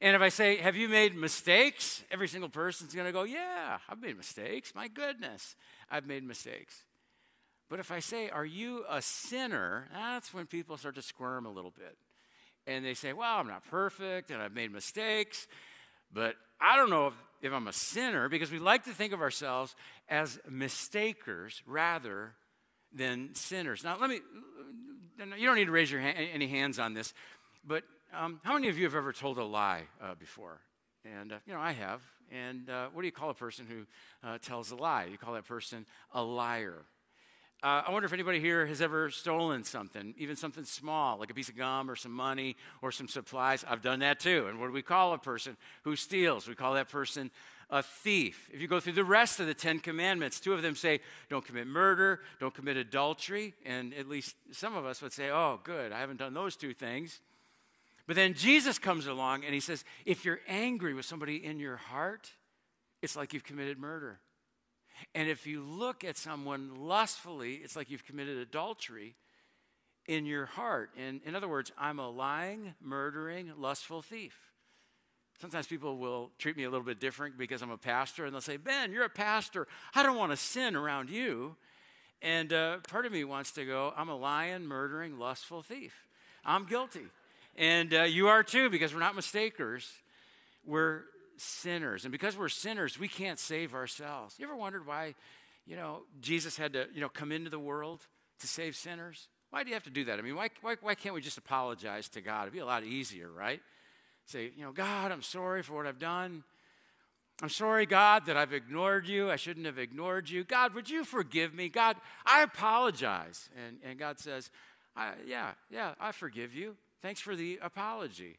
And 0.00 0.14
if 0.14 0.22
I 0.22 0.28
say, 0.28 0.56
have 0.56 0.76
you 0.76 0.88
made 0.88 1.14
mistakes? 1.14 2.02
Every 2.10 2.28
single 2.28 2.50
person's 2.50 2.94
going 2.94 3.06
to 3.06 3.12
go, 3.12 3.22
yeah, 3.22 3.78
I've 3.88 4.00
made 4.00 4.16
mistakes. 4.16 4.72
My 4.74 4.88
goodness, 4.88 5.56
I've 5.90 6.06
made 6.06 6.24
mistakes. 6.24 6.82
But 7.74 7.80
if 7.80 7.90
I 7.90 7.98
say, 7.98 8.30
are 8.30 8.44
you 8.44 8.84
a 8.88 9.02
sinner? 9.02 9.88
That's 9.92 10.32
when 10.32 10.46
people 10.46 10.76
start 10.76 10.94
to 10.94 11.02
squirm 11.02 11.44
a 11.44 11.50
little 11.50 11.72
bit. 11.72 11.96
And 12.68 12.84
they 12.84 12.94
say, 12.94 13.12
well, 13.12 13.40
I'm 13.40 13.48
not 13.48 13.68
perfect 13.68 14.30
and 14.30 14.40
I've 14.40 14.54
made 14.54 14.70
mistakes, 14.70 15.48
but 16.12 16.36
I 16.60 16.76
don't 16.76 16.88
know 16.88 17.08
if, 17.08 17.14
if 17.42 17.52
I'm 17.52 17.66
a 17.66 17.72
sinner 17.72 18.28
because 18.28 18.52
we 18.52 18.60
like 18.60 18.84
to 18.84 18.90
think 18.90 19.12
of 19.12 19.20
ourselves 19.20 19.74
as 20.08 20.38
mistakers 20.48 21.64
rather 21.66 22.34
than 22.92 23.34
sinners. 23.34 23.82
Now, 23.82 23.96
let 24.00 24.08
me, 24.08 24.20
you 25.36 25.44
don't 25.44 25.56
need 25.56 25.64
to 25.64 25.72
raise 25.72 25.90
your 25.90 26.00
hand, 26.00 26.16
any 26.32 26.46
hands 26.46 26.78
on 26.78 26.94
this, 26.94 27.12
but 27.66 27.82
um, 28.16 28.38
how 28.44 28.54
many 28.54 28.68
of 28.68 28.78
you 28.78 28.84
have 28.84 28.94
ever 28.94 29.12
told 29.12 29.36
a 29.36 29.44
lie 29.44 29.82
uh, 30.00 30.14
before? 30.14 30.60
And, 31.04 31.32
uh, 31.32 31.38
you 31.44 31.52
know, 31.52 31.60
I 31.60 31.72
have. 31.72 32.02
And 32.30 32.70
uh, 32.70 32.86
what 32.92 33.02
do 33.02 33.06
you 33.06 33.12
call 33.12 33.30
a 33.30 33.34
person 33.34 33.66
who 33.68 34.28
uh, 34.28 34.38
tells 34.38 34.70
a 34.70 34.76
lie? 34.76 35.08
You 35.10 35.18
call 35.18 35.34
that 35.34 35.48
person 35.48 35.86
a 36.12 36.22
liar. 36.22 36.84
Uh, 37.64 37.82
I 37.86 37.92
wonder 37.92 38.04
if 38.04 38.12
anybody 38.12 38.40
here 38.40 38.66
has 38.66 38.82
ever 38.82 39.08
stolen 39.08 39.64
something, 39.64 40.14
even 40.18 40.36
something 40.36 40.66
small, 40.66 41.18
like 41.18 41.30
a 41.30 41.34
piece 41.34 41.48
of 41.48 41.56
gum 41.56 41.90
or 41.90 41.96
some 41.96 42.12
money 42.12 42.56
or 42.82 42.92
some 42.92 43.08
supplies. 43.08 43.64
I've 43.66 43.80
done 43.80 44.00
that 44.00 44.20
too. 44.20 44.48
And 44.48 44.60
what 44.60 44.66
do 44.66 44.74
we 44.74 44.82
call 44.82 45.14
a 45.14 45.18
person 45.18 45.56
who 45.82 45.96
steals? 45.96 46.46
We 46.46 46.54
call 46.54 46.74
that 46.74 46.90
person 46.90 47.30
a 47.70 47.82
thief. 47.82 48.50
If 48.52 48.60
you 48.60 48.68
go 48.68 48.80
through 48.80 48.92
the 48.92 49.02
rest 49.02 49.40
of 49.40 49.46
the 49.46 49.54
Ten 49.54 49.78
Commandments, 49.78 50.40
two 50.40 50.52
of 50.52 50.60
them 50.60 50.74
say, 50.74 51.00
don't 51.30 51.42
commit 51.42 51.66
murder, 51.66 52.20
don't 52.38 52.52
commit 52.52 52.76
adultery. 52.76 53.54
And 53.64 53.94
at 53.94 54.10
least 54.10 54.36
some 54.52 54.76
of 54.76 54.84
us 54.84 55.00
would 55.00 55.14
say, 55.14 55.30
oh, 55.30 55.58
good, 55.64 55.90
I 55.90 56.00
haven't 56.00 56.18
done 56.18 56.34
those 56.34 56.56
two 56.56 56.74
things. 56.74 57.20
But 58.06 58.16
then 58.16 58.34
Jesus 58.34 58.78
comes 58.78 59.06
along 59.06 59.42
and 59.42 59.54
he 59.54 59.60
says, 59.60 59.84
if 60.04 60.26
you're 60.26 60.40
angry 60.48 60.92
with 60.92 61.06
somebody 61.06 61.42
in 61.42 61.58
your 61.58 61.76
heart, 61.76 62.30
it's 63.00 63.16
like 63.16 63.32
you've 63.32 63.42
committed 63.42 63.78
murder. 63.78 64.20
And 65.14 65.28
if 65.28 65.46
you 65.46 65.62
look 65.62 66.04
at 66.04 66.16
someone 66.16 66.74
lustfully, 66.76 67.54
it's 67.54 67.76
like 67.76 67.90
you've 67.90 68.04
committed 68.04 68.38
adultery 68.38 69.16
in 70.06 70.26
your 70.26 70.46
heart. 70.46 70.90
And 70.98 71.20
in 71.24 71.34
other 71.34 71.48
words, 71.48 71.72
I'm 71.78 71.98
a 71.98 72.08
lying, 72.08 72.74
murdering, 72.80 73.52
lustful 73.58 74.02
thief. 74.02 74.36
Sometimes 75.40 75.66
people 75.66 75.98
will 75.98 76.30
treat 76.38 76.56
me 76.56 76.64
a 76.64 76.70
little 76.70 76.84
bit 76.84 77.00
different 77.00 77.36
because 77.36 77.60
I'm 77.62 77.70
a 77.70 77.76
pastor, 77.76 78.24
and 78.24 78.32
they'll 78.32 78.40
say, 78.40 78.56
Ben, 78.56 78.92
you're 78.92 79.04
a 79.04 79.10
pastor. 79.10 79.66
I 79.94 80.02
don't 80.02 80.16
want 80.16 80.30
to 80.30 80.36
sin 80.36 80.76
around 80.76 81.10
you. 81.10 81.56
And 82.22 82.52
uh, 82.52 82.78
part 82.88 83.04
of 83.04 83.12
me 83.12 83.24
wants 83.24 83.50
to 83.52 83.64
go, 83.64 83.92
I'm 83.96 84.08
a 84.08 84.16
lying, 84.16 84.64
murdering, 84.64 85.18
lustful 85.18 85.62
thief. 85.62 86.06
I'm 86.44 86.66
guilty. 86.66 87.06
And 87.56 87.92
uh, 87.92 88.02
you 88.02 88.28
are 88.28 88.42
too, 88.42 88.70
because 88.70 88.94
we're 88.94 89.00
not 89.00 89.14
mistakers. 89.14 89.90
We're 90.64 91.02
sinners. 91.36 92.04
And 92.04 92.12
because 92.12 92.36
we're 92.36 92.48
sinners, 92.48 92.98
we 92.98 93.08
can't 93.08 93.38
save 93.38 93.74
ourselves. 93.74 94.34
You 94.38 94.46
ever 94.46 94.56
wondered 94.56 94.86
why, 94.86 95.14
you 95.66 95.76
know, 95.76 96.02
Jesus 96.20 96.56
had 96.56 96.72
to, 96.74 96.86
you 96.94 97.00
know, 97.00 97.08
come 97.08 97.32
into 97.32 97.50
the 97.50 97.58
world 97.58 98.06
to 98.40 98.46
save 98.46 98.76
sinners? 98.76 99.28
Why 99.50 99.62
do 99.62 99.68
you 99.68 99.74
have 99.74 99.84
to 99.84 99.90
do 99.90 100.04
that? 100.06 100.18
I 100.18 100.22
mean, 100.22 100.34
why, 100.34 100.50
why, 100.62 100.76
why 100.80 100.94
can't 100.94 101.14
we 101.14 101.20
just 101.20 101.38
apologize 101.38 102.08
to 102.10 102.20
God? 102.20 102.42
It'd 102.42 102.52
be 102.52 102.58
a 102.58 102.66
lot 102.66 102.82
easier, 102.82 103.30
right? 103.30 103.60
Say, 104.26 104.50
you 104.56 104.64
know, 104.64 104.72
God, 104.72 105.12
I'm 105.12 105.22
sorry 105.22 105.62
for 105.62 105.74
what 105.74 105.86
I've 105.86 105.98
done. 105.98 106.42
I'm 107.42 107.48
sorry, 107.48 107.84
God, 107.84 108.26
that 108.26 108.36
I've 108.36 108.52
ignored 108.52 109.08
you. 109.08 109.30
I 109.30 109.36
shouldn't 109.36 109.66
have 109.66 109.78
ignored 109.78 110.30
you. 110.30 110.44
God, 110.44 110.74
would 110.74 110.88
you 110.88 111.04
forgive 111.04 111.52
me? 111.52 111.68
God, 111.68 111.96
I 112.24 112.42
apologize. 112.42 113.48
And, 113.66 113.78
and 113.84 113.98
God 113.98 114.18
says, 114.18 114.50
Yeah, 115.26 115.52
yeah, 115.70 115.94
I 116.00 116.12
forgive 116.12 116.54
you. 116.54 116.76
Thanks 117.02 117.20
for 117.20 117.34
the 117.36 117.58
apology. 117.60 118.38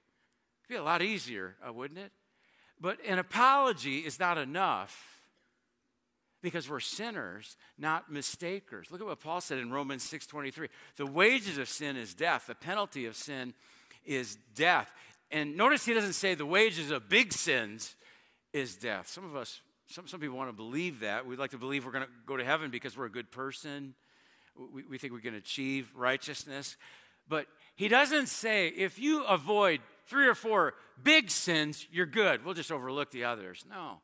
It'd 0.63 0.69
be 0.69 0.75
a 0.75 0.83
lot 0.83 1.01
easier, 1.01 1.55
uh, 1.65 1.71
wouldn't 1.73 1.99
it? 1.99 2.11
But 2.79 2.99
an 3.05 3.19
apology 3.19 3.99
is 3.99 4.19
not 4.19 4.37
enough 4.37 5.15
because 6.41 6.69
we're 6.69 6.79
sinners, 6.79 7.57
not 7.77 8.11
mistakers. 8.11 8.91
Look 8.91 9.01
at 9.01 9.07
what 9.07 9.19
Paul 9.19 9.41
said 9.41 9.57
in 9.57 9.71
Romans 9.71 10.03
6:23. 10.03 10.69
The 10.95 11.05
wages 11.05 11.57
of 11.57 11.67
sin 11.67 11.97
is 11.97 12.13
death. 12.13 12.45
The 12.47 12.55
penalty 12.55 13.05
of 13.05 13.15
sin 13.15 13.53
is 14.05 14.37
death. 14.53 14.93
And 15.31 15.57
notice 15.57 15.85
he 15.85 15.93
doesn't 15.93 16.13
say 16.13 16.35
the 16.35 16.45
wages 16.45 16.91
of 16.91 17.09
big 17.09 17.33
sins 17.33 17.95
is 18.53 18.75
death. 18.75 19.07
Some 19.07 19.25
of 19.25 19.35
us, 19.35 19.61
some, 19.87 20.07
some 20.07 20.19
people 20.19 20.37
want 20.37 20.49
to 20.49 20.55
believe 20.55 20.99
that. 20.99 21.25
We'd 21.25 21.39
like 21.39 21.51
to 21.51 21.57
believe 21.57 21.85
we're 21.85 21.91
going 21.91 22.05
to 22.05 22.11
go 22.27 22.37
to 22.37 22.45
heaven 22.45 22.69
because 22.69 22.95
we're 22.95 23.05
a 23.05 23.11
good 23.11 23.31
person. 23.31 23.95
We, 24.55 24.83
we 24.83 24.97
think 24.97 25.13
we 25.13 25.21
can 25.21 25.35
achieve 25.35 25.91
righteousness. 25.95 26.77
But 27.27 27.47
he 27.75 27.87
doesn't 27.87 28.27
say 28.27 28.67
if 28.67 28.99
you 28.99 29.23
avoid 29.23 29.81
three 30.05 30.27
or 30.27 30.35
four 30.35 30.73
big 31.01 31.29
sins, 31.29 31.87
you're 31.91 32.05
good. 32.05 32.45
We'll 32.45 32.53
just 32.53 32.71
overlook 32.71 33.11
the 33.11 33.23
others. 33.23 33.65
No 33.69 34.01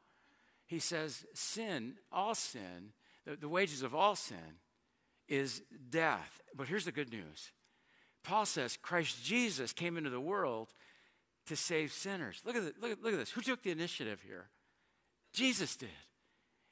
he 0.71 0.79
says, 0.79 1.25
sin, 1.33 1.95
all 2.13 2.33
sin, 2.33 2.93
the, 3.25 3.35
the 3.35 3.49
wages 3.49 3.81
of 3.81 3.93
all 3.93 4.15
sin 4.15 4.61
is 5.27 5.61
death. 5.89 6.41
But 6.55 6.69
here's 6.69 6.85
the 6.85 6.93
good 6.93 7.11
news 7.11 7.51
Paul 8.23 8.45
says 8.45 8.77
Christ 8.81 9.21
Jesus 9.21 9.73
came 9.73 9.97
into 9.97 10.09
the 10.09 10.21
world 10.21 10.69
to 11.47 11.57
save 11.57 11.91
sinners. 11.91 12.41
Look 12.45 12.55
at, 12.55 12.61
the, 12.61 12.73
look, 12.79 12.91
at, 12.91 13.03
look 13.03 13.11
at 13.11 13.19
this. 13.19 13.31
Who 13.31 13.41
took 13.41 13.63
the 13.63 13.71
initiative 13.71 14.21
here? 14.25 14.47
Jesus 15.33 15.75
did. 15.75 15.89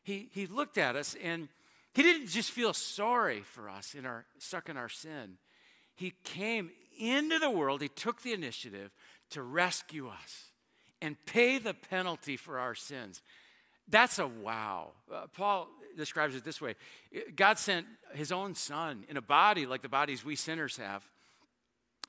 He, 0.02 0.30
he 0.32 0.48
looked 0.48 0.78
at 0.78 0.96
us 0.96 1.18
and 1.22 1.50
he 1.94 2.02
didn't 2.02 2.28
just 2.28 2.52
feel 2.52 2.74
sorry 2.74 3.42
for 3.42 3.70
us 3.70 3.96
in 3.96 4.06
our 4.06 4.26
stuck 4.38 4.70
in 4.70 4.78
our 4.78 4.88
sin. 4.88 5.40
He 5.94 6.14
came 6.24 6.72
into 6.98 7.38
the 7.38 7.52
world, 7.52 7.82
he 7.82 7.90
took 7.90 8.22
the 8.22 8.32
initiative 8.32 8.92
to 9.32 9.42
rescue 9.42 10.08
us 10.08 10.52
and 11.02 11.16
pay 11.26 11.58
the 11.58 11.74
penalty 11.74 12.38
for 12.38 12.60
our 12.60 12.76
sins. 12.76 13.22
That's 13.88 14.20
a 14.20 14.28
wow. 14.28 14.92
Uh, 15.12 15.28
Paul 15.34 15.68
describes 15.98 16.36
it 16.36 16.44
this 16.44 16.62
way 16.62 16.76
God 17.36 17.58
sent 17.58 17.86
his 18.14 18.32
own 18.32 18.56
son 18.56 19.04
in 19.10 19.18
a 19.18 19.22
body 19.22 19.66
like 19.66 19.82
the 19.82 19.90
bodies 19.90 20.24
we 20.24 20.36
sinners 20.36 20.78
have. 20.78 21.04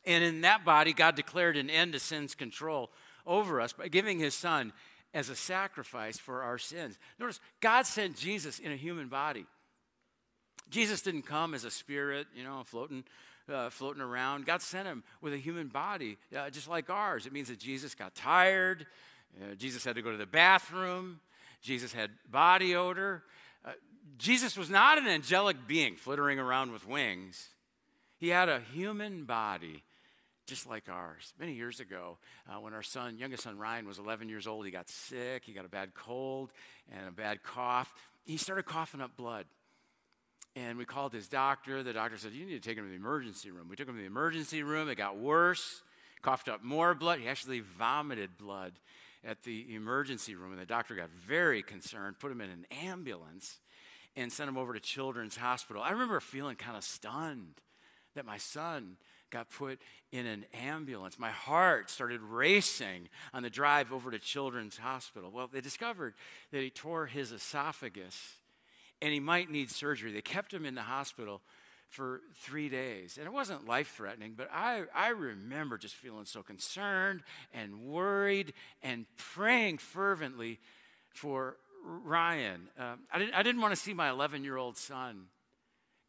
And 0.06 0.24
in 0.24 0.40
that 0.42 0.64
body, 0.64 0.92
God 0.94 1.14
declared 1.14 1.56
an 1.56 1.68
end 1.68 1.92
to 1.92 1.98
sin's 1.98 2.34
control 2.34 2.90
over 3.26 3.60
us 3.60 3.72
by 3.72 3.88
giving 3.88 4.18
his 4.18 4.34
son 4.34 4.72
as 5.12 5.28
a 5.28 5.36
sacrifice 5.36 6.18
for 6.18 6.42
our 6.42 6.56
sins. 6.56 6.98
Notice, 7.18 7.40
God 7.60 7.86
sent 7.86 8.16
Jesus 8.16 8.58
in 8.58 8.72
a 8.72 8.76
human 8.76 9.08
body. 9.08 9.44
Jesus 10.70 11.02
didn't 11.02 11.22
come 11.22 11.52
as 11.52 11.64
a 11.64 11.70
spirit, 11.70 12.28
you 12.34 12.44
know, 12.44 12.62
floating, 12.64 13.04
uh, 13.50 13.70
floating 13.70 14.02
around. 14.02 14.46
God 14.46 14.62
sent 14.62 14.86
him 14.86 15.02
with 15.20 15.32
a 15.32 15.38
human 15.38 15.68
body, 15.68 16.18
uh, 16.36 16.50
just 16.50 16.68
like 16.68 16.90
ours. 16.90 17.26
It 17.26 17.32
means 17.32 17.48
that 17.48 17.58
Jesus 17.58 17.94
got 17.94 18.14
tired. 18.14 18.86
Uh, 19.40 19.54
Jesus 19.54 19.84
had 19.84 19.96
to 19.96 20.02
go 20.02 20.10
to 20.10 20.16
the 20.16 20.26
bathroom. 20.26 21.20
Jesus 21.62 21.92
had 21.92 22.10
body 22.30 22.74
odor. 22.74 23.22
Uh, 23.64 23.72
Jesus 24.18 24.56
was 24.56 24.70
not 24.70 24.98
an 24.98 25.06
angelic 25.06 25.66
being 25.66 25.96
flittering 25.96 26.38
around 26.38 26.72
with 26.72 26.86
wings. 26.86 27.48
He 28.18 28.28
had 28.28 28.48
a 28.48 28.60
human 28.60 29.24
body 29.24 29.82
just 30.46 30.66
like 30.66 30.88
ours. 30.88 31.32
Many 31.38 31.52
years 31.52 31.78
ago, 31.78 32.18
uh, 32.48 32.60
when 32.60 32.74
our 32.74 32.82
son, 32.82 33.18
youngest 33.18 33.44
son 33.44 33.56
Ryan, 33.56 33.86
was 33.86 33.98
11 33.98 34.28
years 34.28 34.46
old, 34.46 34.66
he 34.66 34.72
got 34.72 34.88
sick. 34.88 35.44
He 35.44 35.52
got 35.52 35.64
a 35.64 35.68
bad 35.68 35.94
cold 35.94 36.50
and 36.92 37.08
a 37.08 37.12
bad 37.12 37.42
cough. 37.42 37.92
He 38.24 38.36
started 38.36 38.64
coughing 38.64 39.00
up 39.00 39.16
blood. 39.16 39.46
And 40.56 40.76
we 40.76 40.84
called 40.84 41.12
his 41.12 41.28
doctor. 41.28 41.82
The 41.82 41.92
doctor 41.92 42.16
said, 42.18 42.32
You 42.32 42.44
need 42.44 42.62
to 42.62 42.68
take 42.68 42.76
him 42.76 42.84
to 42.84 42.90
the 42.90 42.96
emergency 42.96 43.50
room. 43.50 43.68
We 43.68 43.76
took 43.76 43.88
him 43.88 43.94
to 43.94 44.00
the 44.00 44.06
emergency 44.06 44.62
room. 44.62 44.88
It 44.88 44.96
got 44.96 45.16
worse, 45.16 45.82
coughed 46.22 46.48
up 46.48 46.62
more 46.62 46.94
blood. 46.94 47.20
He 47.20 47.28
actually 47.28 47.60
vomited 47.60 48.36
blood 48.36 48.72
at 49.24 49.42
the 49.42 49.74
emergency 49.74 50.34
room, 50.34 50.52
and 50.52 50.60
the 50.60 50.66
doctor 50.66 50.94
got 50.94 51.10
very 51.10 51.62
concerned, 51.62 52.18
put 52.18 52.32
him 52.32 52.40
in 52.40 52.50
an 52.50 52.66
ambulance, 52.82 53.58
and 54.16 54.32
sent 54.32 54.48
him 54.48 54.56
over 54.56 54.72
to 54.72 54.80
Children's 54.80 55.36
Hospital. 55.36 55.82
I 55.82 55.90
remember 55.90 56.18
feeling 56.20 56.56
kind 56.56 56.76
of 56.76 56.84
stunned 56.84 57.60
that 58.14 58.24
my 58.24 58.38
son 58.38 58.96
got 59.30 59.50
put 59.50 59.78
in 60.10 60.26
an 60.26 60.44
ambulance. 60.52 61.18
My 61.18 61.30
heart 61.30 61.88
started 61.90 62.20
racing 62.20 63.08
on 63.32 63.42
the 63.42 63.50
drive 63.50 63.92
over 63.92 64.10
to 64.10 64.18
Children's 64.18 64.78
Hospital. 64.78 65.30
Well, 65.30 65.48
they 65.52 65.60
discovered 65.60 66.14
that 66.50 66.60
he 66.62 66.70
tore 66.70 67.06
his 67.06 67.30
esophagus 67.30 68.34
and 69.02 69.12
he 69.12 69.20
might 69.20 69.50
need 69.50 69.70
surgery. 69.70 70.12
They 70.12 70.22
kept 70.22 70.52
him 70.52 70.64
in 70.64 70.74
the 70.74 70.82
hospital 70.82 71.42
for 71.88 72.20
three 72.36 72.68
days. 72.68 73.18
And 73.18 73.26
it 73.26 73.32
wasn't 73.32 73.66
life 73.66 73.94
threatening, 73.96 74.34
but 74.36 74.48
I, 74.52 74.84
I 74.94 75.08
remember 75.08 75.76
just 75.76 75.94
feeling 75.94 76.24
so 76.24 76.42
concerned 76.42 77.22
and 77.52 77.80
worried 77.80 78.52
and 78.82 79.06
praying 79.16 79.78
fervently 79.78 80.60
for 81.12 81.56
Ryan. 81.84 82.68
Um, 82.78 83.00
I, 83.12 83.18
didn't, 83.18 83.34
I 83.34 83.42
didn't 83.42 83.60
want 83.60 83.74
to 83.74 83.80
see 83.80 83.92
my 83.92 84.10
11 84.10 84.44
year 84.44 84.56
old 84.56 84.76
son 84.76 85.26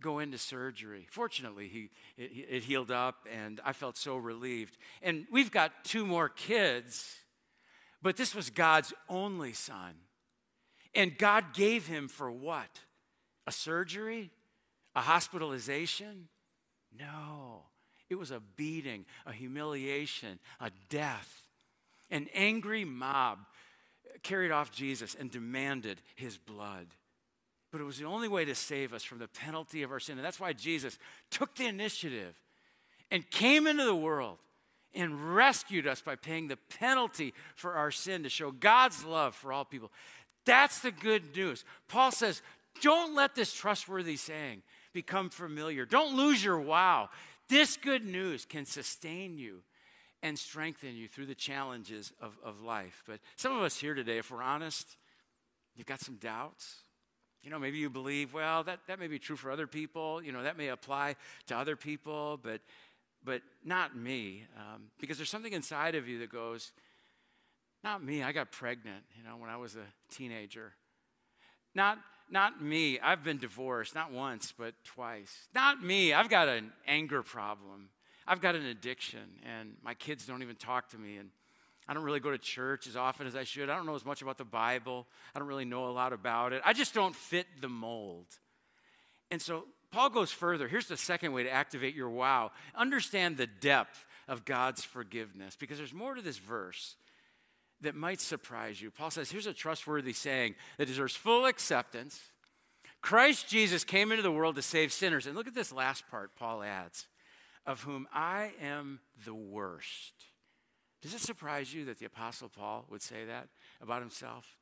go 0.01 0.19
into 0.19 0.37
surgery. 0.37 1.07
Fortunately, 1.09 1.67
he, 1.67 1.89
it, 2.17 2.31
it 2.49 2.63
healed 2.63 2.91
up, 2.91 3.27
and 3.31 3.59
I 3.65 3.73
felt 3.73 3.97
so 3.97 4.17
relieved. 4.17 4.77
And 5.01 5.25
we've 5.31 5.51
got 5.51 5.83
two 5.83 6.05
more 6.05 6.29
kids, 6.29 7.17
but 8.01 8.17
this 8.17 8.35
was 8.35 8.49
God's 8.49 8.93
only 9.09 9.53
son. 9.53 9.93
And 10.93 11.17
God 11.17 11.53
gave 11.53 11.87
him 11.87 12.07
for 12.07 12.31
what? 12.31 12.81
A 13.47 13.51
surgery? 13.51 14.31
A 14.95 15.01
hospitalization? 15.01 16.27
No. 16.97 17.63
It 18.09 18.15
was 18.15 18.31
a 18.31 18.41
beating, 18.57 19.05
a 19.25 19.31
humiliation, 19.31 20.39
a 20.59 20.69
death. 20.89 21.43
An 22.09 22.27
angry 22.33 22.83
mob 22.83 23.39
carried 24.21 24.51
off 24.51 24.71
Jesus 24.71 25.15
and 25.17 25.31
demanded 25.31 26.01
his 26.15 26.37
blood. 26.37 26.87
But 27.71 27.79
it 27.79 27.85
was 27.85 27.97
the 27.97 28.05
only 28.05 28.27
way 28.27 28.43
to 28.43 28.53
save 28.53 28.93
us 28.93 29.03
from 29.03 29.19
the 29.19 29.29
penalty 29.29 29.81
of 29.83 29.91
our 29.91 29.99
sin. 29.99 30.17
And 30.17 30.25
that's 30.25 30.39
why 30.39 30.51
Jesus 30.51 30.99
took 31.29 31.55
the 31.55 31.67
initiative 31.67 32.35
and 33.09 33.29
came 33.29 33.65
into 33.65 33.85
the 33.85 33.95
world 33.95 34.37
and 34.93 35.33
rescued 35.33 35.87
us 35.87 36.01
by 36.01 36.15
paying 36.15 36.49
the 36.49 36.57
penalty 36.79 37.33
for 37.55 37.75
our 37.75 37.91
sin 37.91 38.23
to 38.23 38.29
show 38.29 38.51
God's 38.51 39.05
love 39.05 39.35
for 39.35 39.53
all 39.53 39.63
people. 39.63 39.89
That's 40.45 40.79
the 40.79 40.91
good 40.91 41.35
news. 41.35 41.63
Paul 41.87 42.11
says, 42.11 42.41
don't 42.81 43.15
let 43.15 43.35
this 43.35 43.53
trustworthy 43.53 44.15
saying 44.15 44.63
become 44.93 45.29
familiar. 45.29 45.85
Don't 45.85 46.15
lose 46.15 46.43
your 46.43 46.59
wow. 46.59 47.09
This 47.49 47.77
good 47.77 48.05
news 48.05 48.45
can 48.45 48.65
sustain 48.65 49.37
you 49.37 49.61
and 50.23 50.37
strengthen 50.37 50.95
you 50.95 51.07
through 51.07 51.25
the 51.25 51.35
challenges 51.35 52.13
of, 52.21 52.37
of 52.43 52.61
life. 52.61 53.03
But 53.07 53.19
some 53.35 53.55
of 53.55 53.63
us 53.63 53.77
here 53.77 53.93
today, 53.93 54.17
if 54.19 54.31
we're 54.31 54.41
honest, 54.41 54.97
you've 55.75 55.87
got 55.87 55.99
some 55.99 56.15
doubts. 56.15 56.77
You 57.43 57.49
know, 57.49 57.57
maybe 57.57 57.79
you 57.79 57.89
believe, 57.89 58.33
well, 58.33 58.63
that, 58.63 58.79
that 58.87 58.99
may 58.99 59.07
be 59.07 59.17
true 59.17 59.35
for 59.35 59.51
other 59.51 59.65
people. 59.65 60.21
You 60.21 60.31
know, 60.31 60.43
that 60.43 60.57
may 60.57 60.67
apply 60.67 61.15
to 61.47 61.57
other 61.57 61.75
people, 61.75 62.39
but, 62.41 62.61
but 63.25 63.41
not 63.65 63.97
me. 63.97 64.45
Um, 64.55 64.83
because 64.99 65.17
there's 65.17 65.29
something 65.29 65.53
inside 65.53 65.95
of 65.95 66.07
you 66.07 66.19
that 66.19 66.31
goes, 66.31 66.71
not 67.83 68.03
me. 68.03 68.23
I 68.23 68.31
got 68.31 68.51
pregnant, 68.51 69.03
you 69.17 69.23
know, 69.23 69.37
when 69.37 69.49
I 69.49 69.57
was 69.57 69.75
a 69.75 70.13
teenager. 70.13 70.73
Not, 71.73 71.97
not 72.29 72.61
me. 72.61 72.99
I've 72.99 73.23
been 73.23 73.37
divorced, 73.37 73.95
not 73.95 74.11
once, 74.11 74.53
but 74.57 74.73
twice. 74.83 75.47
Not 75.55 75.81
me. 75.83 76.13
I've 76.13 76.29
got 76.29 76.47
an 76.47 76.71
anger 76.87 77.23
problem. 77.23 77.89
I've 78.27 78.41
got 78.41 78.55
an 78.55 78.65
addiction, 78.65 79.39
and 79.43 79.75
my 79.83 79.93
kids 79.93 80.25
don't 80.25 80.43
even 80.43 80.55
talk 80.55 80.89
to 80.89 80.97
me. 80.97 81.17
And 81.17 81.29
I 81.87 81.93
don't 81.93 82.03
really 82.03 82.19
go 82.19 82.31
to 82.31 82.37
church 82.37 82.87
as 82.87 82.95
often 82.95 83.25
as 83.25 83.35
I 83.35 83.43
should. 83.43 83.69
I 83.69 83.75
don't 83.75 83.85
know 83.85 83.95
as 83.95 84.05
much 84.05 84.21
about 84.21 84.37
the 84.37 84.45
Bible. 84.45 85.07
I 85.35 85.39
don't 85.39 85.47
really 85.47 85.65
know 85.65 85.87
a 85.87 85.91
lot 85.91 86.13
about 86.13 86.53
it. 86.53 86.61
I 86.63 86.73
just 86.73 86.93
don't 86.93 87.15
fit 87.15 87.47
the 87.59 87.69
mold. 87.69 88.27
And 89.31 89.41
so 89.41 89.65
Paul 89.91 90.09
goes 90.09 90.31
further. 90.31 90.67
Here's 90.67 90.87
the 90.87 90.97
second 90.97 91.33
way 91.33 91.43
to 91.43 91.51
activate 91.51 91.95
your 91.95 92.09
wow 92.09 92.51
understand 92.75 93.37
the 93.37 93.47
depth 93.47 94.05
of 94.27 94.45
God's 94.45 94.83
forgiveness, 94.83 95.57
because 95.59 95.77
there's 95.77 95.93
more 95.93 96.13
to 96.13 96.21
this 96.21 96.37
verse 96.37 96.95
that 97.81 97.95
might 97.95 98.21
surprise 98.21 98.81
you. 98.81 98.91
Paul 98.91 99.11
says, 99.11 99.31
here's 99.31 99.47
a 99.47 99.53
trustworthy 99.53 100.13
saying 100.13 100.55
that 100.77 100.87
deserves 100.87 101.15
full 101.15 101.45
acceptance. 101.45 102.19
Christ 103.01 103.47
Jesus 103.47 103.83
came 103.83 104.11
into 104.11 104.23
the 104.23 104.31
world 104.31 104.55
to 104.55 104.61
save 104.61 104.93
sinners. 104.93 105.25
And 105.25 105.35
look 105.35 105.47
at 105.47 105.55
this 105.55 105.71
last 105.71 106.07
part, 106.09 106.35
Paul 106.35 106.63
adds, 106.63 107.07
of 107.65 107.83
whom 107.83 108.07
I 108.13 108.51
am 108.61 108.99
the 109.25 109.33
worst. 109.33 110.13
Does 111.01 111.13
it 111.13 111.21
surprise 111.21 111.73
you 111.73 111.85
that 111.85 111.97
the 111.97 112.05
Apostle 112.05 112.49
Paul 112.49 112.85
would 112.89 113.01
say 113.01 113.25
that 113.25 113.47
about 113.81 114.01
himself? 114.01 114.57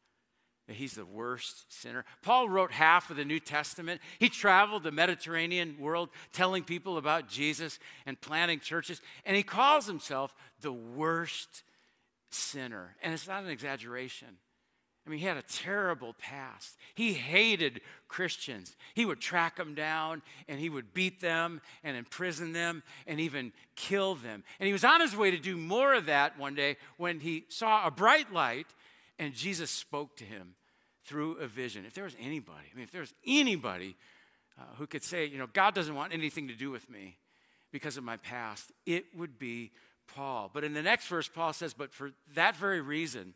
that 0.69 0.75
he's 0.75 0.93
the 0.93 1.03
worst 1.03 1.65
sinner. 1.67 2.05
Paul 2.21 2.47
wrote 2.47 2.71
half 2.71 3.09
of 3.09 3.17
the 3.17 3.25
New 3.25 3.39
Testament. 3.39 3.99
He 4.19 4.29
traveled 4.29 4.83
the 4.83 4.91
Mediterranean 4.91 5.75
world 5.79 6.09
telling 6.31 6.63
people 6.63 6.99
about 6.99 7.27
Jesus 7.27 7.79
and 8.05 8.21
planting 8.21 8.59
churches, 8.59 9.01
and 9.25 9.35
he 9.35 9.41
calls 9.41 9.87
himself 9.87 10.35
the 10.61 10.71
worst 10.71 11.63
sinner. 12.51 12.95
And 13.01 13.13
it's 13.13 13.27
not 13.27 13.43
an 13.43 13.49
exaggeration. 13.49 14.37
I 15.05 15.09
mean, 15.09 15.19
he 15.19 15.25
had 15.25 15.37
a 15.37 15.41
terrible 15.41 16.13
past. 16.19 16.77
He 16.93 17.13
hated 17.13 17.81
Christians. 18.07 18.75
He 18.93 19.05
would 19.05 19.19
track 19.19 19.55
them 19.55 19.73
down 19.73 20.21
and 20.47 20.59
he 20.59 20.69
would 20.69 20.93
beat 20.93 21.19
them 21.19 21.61
and 21.83 21.97
imprison 21.97 22.53
them 22.53 22.83
and 23.07 23.19
even 23.19 23.51
kill 23.75 24.15
them. 24.15 24.43
And 24.59 24.67
he 24.67 24.73
was 24.73 24.83
on 24.83 25.01
his 25.01 25.15
way 25.15 25.31
to 25.31 25.39
do 25.39 25.57
more 25.57 25.95
of 25.95 26.05
that 26.05 26.37
one 26.37 26.53
day 26.53 26.77
when 26.97 27.21
he 27.21 27.45
saw 27.49 27.87
a 27.87 27.91
bright 27.91 28.31
light 28.31 28.67
and 29.17 29.33
Jesus 29.33 29.71
spoke 29.71 30.15
to 30.17 30.23
him 30.23 30.55
through 31.05 31.37
a 31.37 31.47
vision. 31.47 31.85
If 31.85 31.95
there 31.95 32.03
was 32.03 32.15
anybody, 32.19 32.67
I 32.71 32.75
mean, 32.75 32.83
if 32.83 32.91
there 32.91 33.01
was 33.01 33.13
anybody 33.25 33.95
uh, 34.59 34.63
who 34.77 34.85
could 34.85 35.03
say, 35.03 35.25
you 35.25 35.39
know, 35.39 35.47
God 35.51 35.73
doesn't 35.73 35.95
want 35.95 36.13
anything 36.13 36.49
to 36.49 36.53
do 36.53 36.69
with 36.69 36.87
me 36.87 37.17
because 37.71 37.97
of 37.97 38.03
my 38.03 38.17
past, 38.17 38.71
it 38.85 39.05
would 39.15 39.39
be 39.39 39.71
Paul. 40.15 40.49
But 40.53 40.63
in 40.63 40.73
the 40.73 40.81
next 40.81 41.07
verse, 41.07 41.27
Paul 41.27 41.53
says, 41.53 41.73
but 41.73 41.93
for 41.93 42.11
that 42.35 42.55
very 42.55 42.81
reason, 42.81 43.33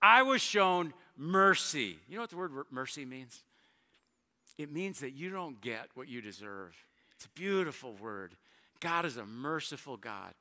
I 0.00 0.22
was 0.22 0.40
shown 0.40 0.92
mercy. 1.16 1.98
You 2.08 2.16
know 2.16 2.22
what 2.22 2.30
the 2.30 2.36
word 2.36 2.52
mercy 2.70 3.04
means? 3.04 3.42
It 4.56 4.72
means 4.72 5.00
that 5.00 5.12
you 5.12 5.30
don't 5.30 5.60
get 5.60 5.88
what 5.94 6.08
you 6.08 6.20
deserve. 6.20 6.74
It's 7.16 7.26
a 7.26 7.30
beautiful 7.30 7.94
word. 8.00 8.34
God 8.80 9.04
is 9.04 9.16
a 9.16 9.26
merciful 9.26 9.96
God. 9.96 10.34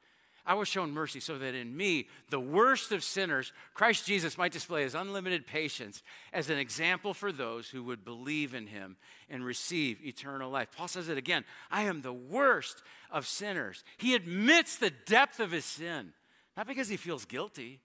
I 0.47 0.53
was 0.53 0.69
shown 0.69 0.93
mercy 0.93 1.19
so 1.19 1.37
that 1.37 1.53
in 1.53 1.75
me, 1.75 2.07
the 2.29 2.39
worst 2.39 2.93
of 2.93 3.03
sinners, 3.03 3.51
Christ 3.73 4.07
Jesus 4.07 4.37
might 4.37 4.53
display 4.53 4.83
his 4.83 4.95
unlimited 4.95 5.45
patience 5.45 6.01
as 6.31 6.49
an 6.49 6.57
example 6.57 7.13
for 7.13 7.33
those 7.33 7.69
who 7.69 7.83
would 7.83 8.05
believe 8.05 8.55
in 8.55 8.67
him 8.67 8.95
and 9.29 9.43
receive 9.43 9.99
eternal 10.01 10.49
life. 10.49 10.69
Paul 10.75 10.87
says 10.87 11.09
it 11.09 11.17
again 11.17 11.43
I 11.69 11.83
am 11.83 12.01
the 12.01 12.13
worst 12.13 12.81
of 13.11 13.27
sinners. 13.27 13.83
He 13.97 14.15
admits 14.15 14.77
the 14.77 14.93
depth 15.05 15.41
of 15.41 15.51
his 15.51 15.65
sin, 15.65 16.13
not 16.55 16.65
because 16.65 16.87
he 16.87 16.97
feels 16.97 17.25
guilty 17.25 17.81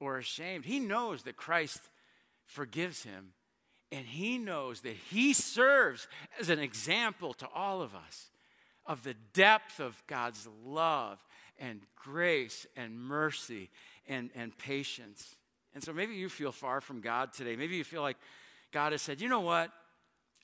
or 0.00 0.16
ashamed. 0.16 0.64
He 0.64 0.80
knows 0.80 1.24
that 1.24 1.36
Christ 1.36 1.80
forgives 2.46 3.02
him, 3.02 3.34
and 3.92 4.06
he 4.06 4.38
knows 4.38 4.80
that 4.80 4.96
he 5.10 5.34
serves 5.34 6.08
as 6.40 6.48
an 6.48 6.60
example 6.60 7.34
to 7.34 7.48
all 7.54 7.82
of 7.82 7.94
us 7.94 8.30
of 8.86 9.02
the 9.02 9.16
depth 9.34 9.80
of 9.80 10.02
God's 10.06 10.48
love 10.64 11.18
and 11.58 11.80
grace 11.94 12.66
and 12.76 12.98
mercy 12.98 13.70
and, 14.08 14.30
and 14.34 14.56
patience. 14.56 15.36
And 15.74 15.82
so 15.82 15.92
maybe 15.92 16.14
you 16.14 16.28
feel 16.28 16.52
far 16.52 16.80
from 16.80 17.00
God 17.00 17.32
today. 17.32 17.56
Maybe 17.56 17.76
you 17.76 17.84
feel 17.84 18.02
like 18.02 18.16
God 18.72 18.92
has 18.92 19.02
said, 19.02 19.20
you 19.20 19.28
know 19.28 19.40
what? 19.40 19.70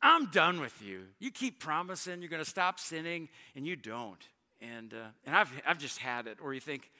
I'm 0.02 0.26
done 0.26 0.60
with 0.60 0.82
you. 0.82 1.02
You 1.20 1.30
keep 1.30 1.60
promising 1.60 2.20
you're 2.20 2.30
going 2.30 2.42
to 2.42 2.48
stop 2.48 2.80
sinning, 2.80 3.28
and 3.54 3.66
you 3.66 3.76
don't. 3.76 4.18
And, 4.60 4.92
uh, 4.92 5.08
and 5.24 5.36
I've, 5.36 5.50
I've 5.66 5.78
just 5.78 5.98
had 5.98 6.26
it. 6.26 6.38
Or 6.42 6.52
you 6.52 6.60
think, 6.60 6.90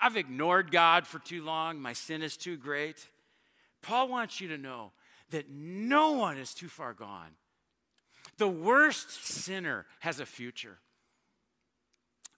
I've 0.00 0.16
ignored 0.16 0.70
God 0.70 1.06
for 1.06 1.18
too 1.18 1.44
long. 1.44 1.80
My 1.80 1.92
sin 1.92 2.22
is 2.22 2.36
too 2.36 2.56
great. 2.56 3.08
Paul 3.82 4.08
wants 4.08 4.40
you 4.40 4.48
to 4.48 4.58
know 4.58 4.92
that 5.30 5.50
no 5.50 6.12
one 6.12 6.38
is 6.38 6.54
too 6.54 6.68
far 6.68 6.92
gone. 6.92 7.30
The 8.38 8.48
worst 8.48 9.24
sinner 9.24 9.86
has 10.00 10.20
a 10.20 10.26
future. 10.26 10.78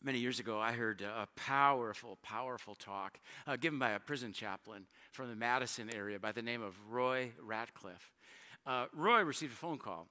Many 0.01 0.21
years 0.21 0.39
ago, 0.39 0.61
I 0.61 0.73
heard 0.73 1.01
a 1.01 1.27
powerful, 1.35 2.19
powerful 2.23 2.77
talk 2.77 3.19
uh, 3.49 3.57
given 3.57 3.81
by 3.81 3.91
a 3.91 3.99
prison 3.99 4.33
chaplain 4.33 4.87
from 5.11 5.29
the 5.29 5.35
Madison 5.35 5.91
area 5.93 6.21
by 6.21 6.31
the 6.31 6.41
name 6.41 6.63
of 6.63 6.77
Roy 6.89 7.33
Ratcliff. 7.45 8.13
Uh, 8.65 8.87
Roy 8.95 9.23
received 9.23 9.55
a 9.55 9.57
phone 9.57 9.79
call 9.79 10.07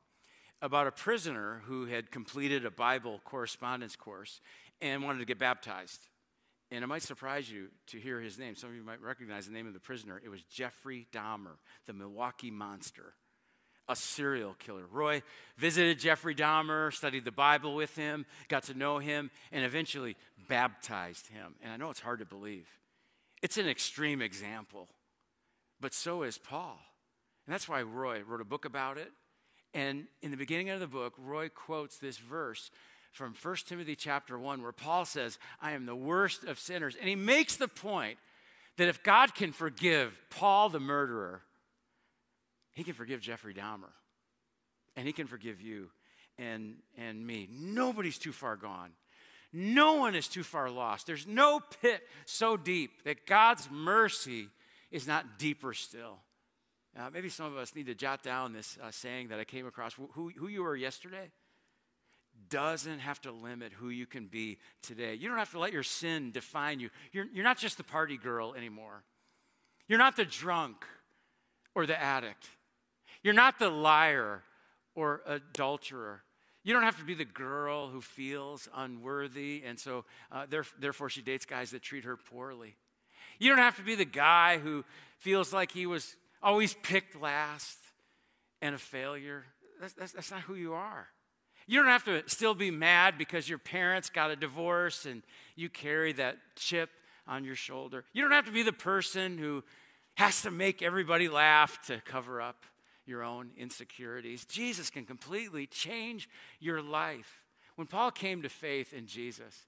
about 0.61 0.87
a 0.87 0.91
prisoner 0.91 1.61
who 1.65 1.85
had 1.85 2.11
completed 2.11 2.65
a 2.65 2.71
Bible 2.71 3.21
correspondence 3.23 3.95
course 3.95 4.41
and 4.81 5.03
wanted 5.03 5.19
to 5.19 5.25
get 5.25 5.39
baptized. 5.39 6.09
And 6.69 6.83
it 6.83 6.87
might 6.87 7.03
surprise 7.03 7.49
you 7.49 7.67
to 7.87 7.97
hear 7.97 8.19
his 8.19 8.37
name. 8.37 8.55
Some 8.55 8.71
of 8.71 8.75
you 8.75 8.83
might 8.83 9.01
recognize 9.01 9.45
the 9.45 9.53
name 9.53 9.67
of 9.67 9.73
the 9.73 9.79
prisoner. 9.79 10.21
It 10.21 10.27
was 10.27 10.41
Jeffrey 10.43 11.07
Dahmer, 11.13 11.59
the 11.85 11.93
Milwaukee 11.93 12.51
Monster, 12.51 13.13
a 13.89 13.95
serial 13.95 14.55
killer. 14.59 14.85
Roy 14.91 15.21
visited 15.57 15.99
Jeffrey 15.99 16.35
Dahmer, 16.35 16.93
studied 16.93 17.25
the 17.25 17.31
Bible 17.31 17.75
with 17.75 17.95
him, 17.95 18.25
got 18.47 18.63
to 18.63 18.73
know 18.73 18.99
him, 18.99 19.31
and 19.51 19.63
eventually 19.63 20.15
baptized 20.47 21.27
him. 21.27 21.55
And 21.61 21.71
I 21.71 21.77
know 21.77 21.89
it's 21.89 21.99
hard 21.99 22.19
to 22.19 22.25
believe. 22.25 22.67
It's 23.41 23.57
an 23.57 23.67
extreme 23.67 24.21
example, 24.21 24.87
but 25.79 25.93
so 25.93 26.23
is 26.23 26.37
Paul. 26.37 26.79
And 27.45 27.53
that's 27.53 27.69
why 27.69 27.81
Roy 27.81 28.23
wrote 28.27 28.41
a 28.41 28.45
book 28.45 28.65
about 28.65 28.97
it. 28.97 29.11
And 29.73 30.07
in 30.21 30.31
the 30.31 30.37
beginning 30.37 30.69
of 30.69 30.79
the 30.79 30.87
book, 30.87 31.13
Roy 31.17 31.49
quotes 31.49 31.97
this 31.97 32.17
verse 32.17 32.71
from 33.11 33.33
1 33.41 33.55
Timothy 33.67 33.95
chapter 33.95 34.37
1 34.37 34.61
where 34.61 34.71
Paul 34.71 35.05
says, 35.05 35.39
I 35.61 35.71
am 35.71 35.85
the 35.85 35.95
worst 35.95 36.43
of 36.43 36.59
sinners. 36.59 36.95
And 36.99 37.07
he 37.07 37.15
makes 37.15 37.55
the 37.55 37.67
point 37.67 38.17
that 38.77 38.87
if 38.87 39.03
God 39.03 39.33
can 39.33 39.51
forgive 39.51 40.19
Paul 40.29 40.69
the 40.69 40.79
murderer, 40.79 41.41
he 42.77 42.83
can 42.83 42.93
forgive 42.93 43.21
Jeffrey 43.21 43.55
Dahmer. 43.55 43.89
And 44.95 45.07
he 45.07 45.11
can 45.11 45.25
forgive 45.25 45.61
you 45.61 45.89
and, 46.37 46.75
and 46.95 47.25
me. 47.25 47.49
Nobody's 47.51 48.19
too 48.19 48.31
far 48.31 48.55
gone. 48.55 48.91
No 49.51 49.95
one 49.95 50.13
is 50.13 50.27
too 50.27 50.43
far 50.43 50.69
lost. 50.69 51.07
There's 51.07 51.25
no 51.25 51.59
pit 51.81 52.03
so 52.25 52.55
deep 52.55 53.03
that 53.03 53.25
God's 53.25 53.67
mercy 53.71 54.49
is 54.91 55.07
not 55.07 55.39
deeper 55.39 55.73
still. 55.73 56.19
Uh, 56.95 57.09
maybe 57.11 57.29
some 57.29 57.47
of 57.47 57.57
us 57.57 57.73
need 57.73 57.87
to 57.87 57.95
jot 57.95 58.21
down 58.21 58.53
this 58.53 58.77
uh, 58.83 58.91
saying 58.91 59.29
that 59.29 59.39
I 59.39 59.43
came 59.43 59.65
across 59.65 59.95
who, 60.11 60.31
who 60.37 60.47
you 60.47 60.61
were 60.61 60.75
yesterday 60.75 61.31
doesn't 62.49 62.99
have 62.99 63.19
to 63.21 63.31
limit 63.31 63.73
who 63.73 63.89
you 63.89 64.05
can 64.05 64.27
be 64.27 64.59
today. 64.83 65.15
You 65.15 65.29
don't 65.29 65.39
have 65.39 65.51
to 65.51 65.59
let 65.59 65.73
your 65.73 65.81
sin 65.81 66.29
define 66.31 66.79
you. 66.79 66.91
You're, 67.11 67.25
you're 67.33 67.43
not 67.43 67.57
just 67.57 67.77
the 67.77 67.83
party 67.83 68.17
girl 68.17 68.53
anymore. 68.53 69.01
You're 69.87 69.97
not 69.97 70.15
the 70.15 70.25
drunk 70.25 70.85
or 71.73 71.87
the 71.87 71.99
addict. 71.99 72.49
You're 73.27 73.33
not 73.33 73.59
the 73.59 73.67
liar 73.69 74.41
or 74.95 75.19
adulterer. 75.27 76.23
You 76.63 76.71
don't 76.71 76.83
have 76.83 76.97
to 76.99 77.03
be 77.03 77.13
the 77.13 77.25
girl 77.25 77.89
who 77.89 77.99
feels 77.99 78.69
unworthy, 78.73 79.63
and 79.65 79.77
so 79.77 80.05
uh, 80.31 80.45
therefore 80.79 81.09
she 81.09 81.21
dates 81.21 81.45
guys 81.45 81.71
that 81.71 81.81
treat 81.81 82.05
her 82.05 82.15
poorly. 82.15 82.77
You 83.37 83.49
don't 83.49 83.57
have 83.57 83.75
to 83.75 83.83
be 83.83 83.95
the 83.95 84.05
guy 84.05 84.59
who 84.59 84.85
feels 85.17 85.51
like 85.51 85.73
he 85.73 85.85
was 85.85 86.15
always 86.41 86.73
picked 86.83 87.21
last 87.21 87.77
and 88.61 88.73
a 88.73 88.77
failure. 88.77 89.43
That's, 89.81 89.91
that's, 89.91 90.13
that's 90.13 90.31
not 90.31 90.43
who 90.43 90.55
you 90.55 90.71
are. 90.71 91.09
You 91.65 91.79
don't 91.79 91.91
have 91.91 92.05
to 92.05 92.23
still 92.27 92.55
be 92.55 92.71
mad 92.71 93.17
because 93.17 93.49
your 93.49 93.59
parents 93.59 94.09
got 94.09 94.31
a 94.31 94.37
divorce 94.37 95.05
and 95.05 95.21
you 95.57 95.67
carry 95.67 96.13
that 96.13 96.37
chip 96.55 96.91
on 97.27 97.43
your 97.43 97.55
shoulder. 97.55 98.05
You 98.13 98.21
don't 98.21 98.31
have 98.31 98.45
to 98.45 98.53
be 98.53 98.63
the 98.63 98.71
person 98.71 99.37
who 99.37 99.65
has 100.15 100.43
to 100.43 100.49
make 100.49 100.81
everybody 100.81 101.27
laugh 101.27 101.85
to 101.87 101.99
cover 102.05 102.41
up 102.41 102.63
your 103.07 103.23
own 103.23 103.51
insecurities. 103.57 104.45
Jesus 104.45 104.89
can 104.89 105.05
completely 105.05 105.65
change 105.65 106.29
your 106.59 106.81
life. 106.81 107.43
When 107.75 107.87
Paul 107.87 108.11
came 108.11 108.41
to 108.41 108.49
faith 108.49 108.93
in 108.93 109.07
Jesus, 109.07 109.65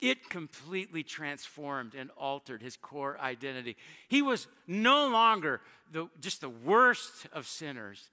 it 0.00 0.28
completely 0.28 1.04
transformed 1.04 1.94
and 1.94 2.10
altered 2.16 2.60
his 2.60 2.76
core 2.76 3.18
identity. 3.20 3.76
He 4.08 4.20
was 4.20 4.48
no 4.66 5.08
longer 5.08 5.60
the, 5.92 6.08
just 6.20 6.40
the 6.40 6.48
worst 6.48 7.28
of 7.32 7.46
sinners. 7.46 8.10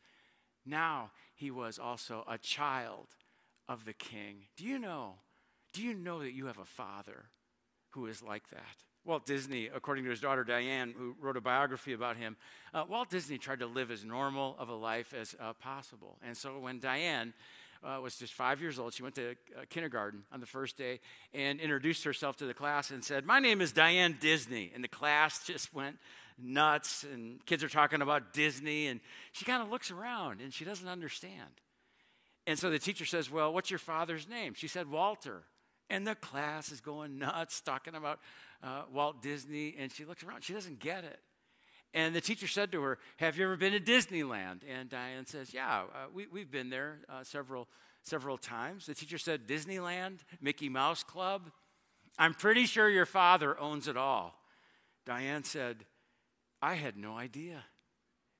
Now 0.66 1.12
he 1.34 1.50
was 1.50 1.80
also 1.80 2.24
a 2.30 2.38
child 2.38 3.08
of 3.68 3.86
the 3.86 3.94
king. 3.94 4.46
Do 4.56 4.66
you 4.66 4.78
know? 4.78 5.16
Do 5.74 5.82
you 5.82 5.96
know 5.96 6.20
that 6.20 6.34
you 6.34 6.46
have 6.46 6.60
a 6.60 6.66
father 6.66 7.26
who 7.92 8.06
is 8.06 8.22
like 8.22 8.50
that? 8.50 8.84
Walt 9.10 9.26
Disney, 9.26 9.72
according 9.74 10.04
to 10.04 10.12
his 10.12 10.20
daughter 10.20 10.44
Diane, 10.44 10.94
who 10.96 11.16
wrote 11.20 11.36
a 11.36 11.42
biography 11.42 11.94
about 11.94 12.16
him, 12.16 12.38
uh, 12.76 12.86
Walt 12.88 13.10
Disney 13.10 13.40
tried 13.40 13.58
to 13.60 13.66
live 13.66 13.90
as 13.90 14.06
normal 14.06 14.56
of 14.60 14.70
a 14.70 14.74
life 14.76 15.16
as 15.20 15.36
uh, 15.40 15.54
possible. 15.54 16.20
And 16.24 16.38
so 16.38 16.60
when 16.60 16.78
Diane 16.78 17.34
uh, 17.84 18.00
was 18.04 18.18
just 18.18 18.34
five 18.34 18.62
years 18.62 18.78
old, 18.78 18.94
she 18.94 19.02
went 19.02 19.16
to 19.16 19.32
uh, 19.32 19.62
kindergarten 19.68 20.26
on 20.32 20.40
the 20.42 20.46
first 20.46 20.78
day 20.78 21.00
and 21.34 21.60
introduced 21.60 22.04
herself 22.04 22.38
to 22.38 22.46
the 22.46 22.54
class 22.54 22.92
and 22.92 23.04
said, 23.04 23.26
My 23.26 23.40
name 23.40 23.62
is 23.62 23.72
Diane 23.72 24.16
Disney. 24.22 24.72
And 24.76 24.84
the 24.84 24.88
class 24.88 25.44
just 25.44 25.74
went 25.74 25.98
nuts 26.38 27.04
and 27.04 27.44
kids 27.48 27.64
are 27.64 27.70
talking 27.70 28.04
about 28.04 28.32
Disney 28.32 28.86
and 28.86 29.00
she 29.32 29.44
kind 29.44 29.64
of 29.64 29.70
looks 29.70 29.90
around 29.90 30.40
and 30.40 30.54
she 30.54 30.66
doesn't 30.66 30.88
understand. 30.88 31.50
And 32.46 32.60
so 32.60 32.70
the 32.70 32.78
teacher 32.78 33.06
says, 33.06 33.32
Well, 33.32 33.52
what's 33.54 33.72
your 33.72 33.80
father's 33.80 34.30
name? 34.30 34.54
She 34.54 34.68
said, 34.68 34.88
Walter. 34.88 35.46
And 35.90 36.06
the 36.06 36.16
class 36.16 36.72
is 36.72 36.82
going 36.82 37.18
nuts 37.18 37.62
talking 37.62 37.96
about 37.96 38.20
uh, 38.64 38.84
Walt 38.94 39.22
Disney 39.22 39.76
and 39.78 39.92
she 39.92 40.06
looks 40.06 40.24
around. 40.24 40.44
She 40.44 40.54
doesn't 40.54 40.80
get 40.80 41.04
it. 41.04 41.20
And 41.94 42.16
the 42.16 42.22
teacher 42.22 42.48
said 42.48 42.72
to 42.74 42.82
her, 42.84 43.00
Have 43.18 43.38
you 43.38 43.46
ever 43.46 43.58
been 43.58 43.74
to 43.74 43.80
Disneyland? 43.80 44.62
And 44.70 44.90
Diane 44.90 45.26
says, 45.26 45.54
Yeah, 45.54 45.82
uh, 45.82 46.08
we, 46.14 46.28
we've 46.28 46.52
been 46.52 46.70
there 46.70 47.00
uh, 47.10 47.24
several, 47.24 47.68
several 48.04 48.38
times. 48.38 48.86
The 48.86 48.94
teacher 48.94 49.18
said, 49.18 49.48
Disneyland, 49.48 50.20
Mickey 50.40 50.70
Mouse 50.70 51.04
Club. 51.04 51.50
I'm 52.20 52.34
pretty 52.34 52.66
sure 52.66 52.90
your 52.90 53.06
father 53.08 53.60
owns 53.60 53.88
it 53.88 53.98
all. 53.98 54.36
Diane 55.06 55.44
said, 55.44 55.86
I 56.62 56.76
had 56.76 56.98
no 56.98 57.18
idea. 57.18 57.64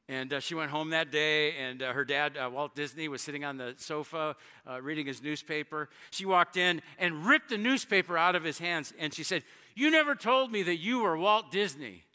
And 0.10 0.34
uh, 0.34 0.40
she 0.40 0.56
went 0.56 0.72
home 0.72 0.90
that 0.90 1.12
day, 1.12 1.56
and 1.56 1.84
uh, 1.84 1.94
her 1.94 2.04
dad, 2.04 2.36
uh, 2.36 2.50
Walt 2.50 2.74
Disney, 2.74 3.08
was 3.08 3.22
sitting 3.22 3.46
on 3.46 3.58
the 3.58 3.76
sofa 3.78 4.36
uh, 4.68 4.82
reading 4.82 5.06
his 5.06 5.22
newspaper. 5.22 5.88
She 6.10 6.26
walked 6.26 6.58
in 6.58 6.82
and 6.98 7.28
ripped 7.28 7.50
the 7.50 7.60
newspaper 7.60 8.18
out 8.18 8.36
of 8.36 8.44
his 8.44 8.58
hands, 8.58 8.92
and 8.98 9.14
she 9.14 9.22
said, 9.22 9.44
You 9.76 9.92
never 9.92 10.16
told 10.16 10.52
me 10.52 10.64
that 10.64 10.78
you 10.78 11.02
were 11.02 11.16
Walt 11.16 11.52
Disney. 11.52 12.06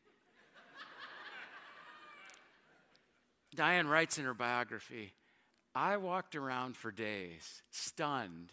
Diane 3.54 3.86
writes 3.86 4.18
in 4.18 4.24
her 4.24 4.34
biography 4.34 5.12
I 5.72 5.96
walked 5.96 6.34
around 6.34 6.76
for 6.76 6.90
days, 6.90 7.62
stunned 7.70 8.50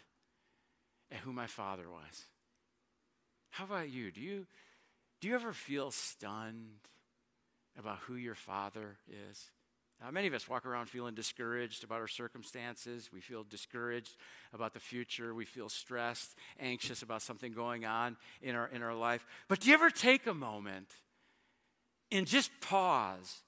at 1.12 1.18
who 1.18 1.34
my 1.34 1.48
father 1.48 1.90
was. 1.90 2.26
How 3.50 3.66
about 3.66 3.90
you? 3.90 4.12
Do 4.12 4.22
you, 4.22 4.46
do 5.20 5.28
you 5.28 5.34
ever 5.34 5.52
feel 5.52 5.90
stunned 5.90 6.78
about 7.78 8.00
who 8.00 8.16
your 8.16 8.36
father 8.36 8.98
is. 9.30 9.52
Uh, 10.04 10.12
many 10.12 10.28
of 10.28 10.34
us 10.34 10.50
walk 10.50 10.66
around 10.66 10.88
feeling 10.88 11.14
discouraged 11.14 11.84
about 11.84 12.00
our 12.00 12.08
circumstances. 12.08 13.12
We 13.14 13.22
feel 13.22 13.44
discouraged 13.44 14.16
about 14.52 14.74
the 14.74 14.80
future. 14.80 15.36
We 15.36 15.46
feel 15.46 15.70
stressed, 15.70 16.36
anxious 16.60 17.04
about 17.04 17.22
something 17.22 17.54
going 17.54 17.86
on 17.86 18.18
in 18.42 18.56
our, 18.56 18.68
in 18.68 18.82
our 18.82 18.96
life. 18.96 19.26
But 19.48 19.60
do 19.60 19.70
you 19.70 19.76
ever 19.76 19.92
take 19.92 20.26
a 20.26 20.34
moment 20.34 20.88
and 22.12 22.26
just 22.26 22.50
pause 22.62 23.42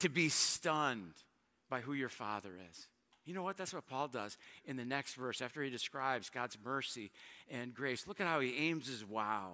to 0.00 0.10
be 0.10 0.28
stunned 0.28 1.14
by 1.70 1.80
who 1.80 1.94
your 1.94 2.10
father 2.10 2.50
is? 2.70 2.88
You 3.24 3.34
know 3.34 3.42
what? 3.42 3.56
That's 3.56 3.72
what 3.72 3.86
Paul 3.86 4.08
does 4.08 4.36
in 4.66 4.76
the 4.76 4.84
next 4.84 5.14
verse 5.14 5.40
after 5.40 5.62
he 5.62 5.70
describes 5.70 6.28
God's 6.28 6.58
mercy 6.62 7.10
and 7.50 7.72
grace. 7.72 8.06
Look 8.06 8.20
at 8.20 8.26
how 8.26 8.40
he 8.40 8.68
aims 8.68 8.86
his 8.86 9.04
wow 9.04 9.52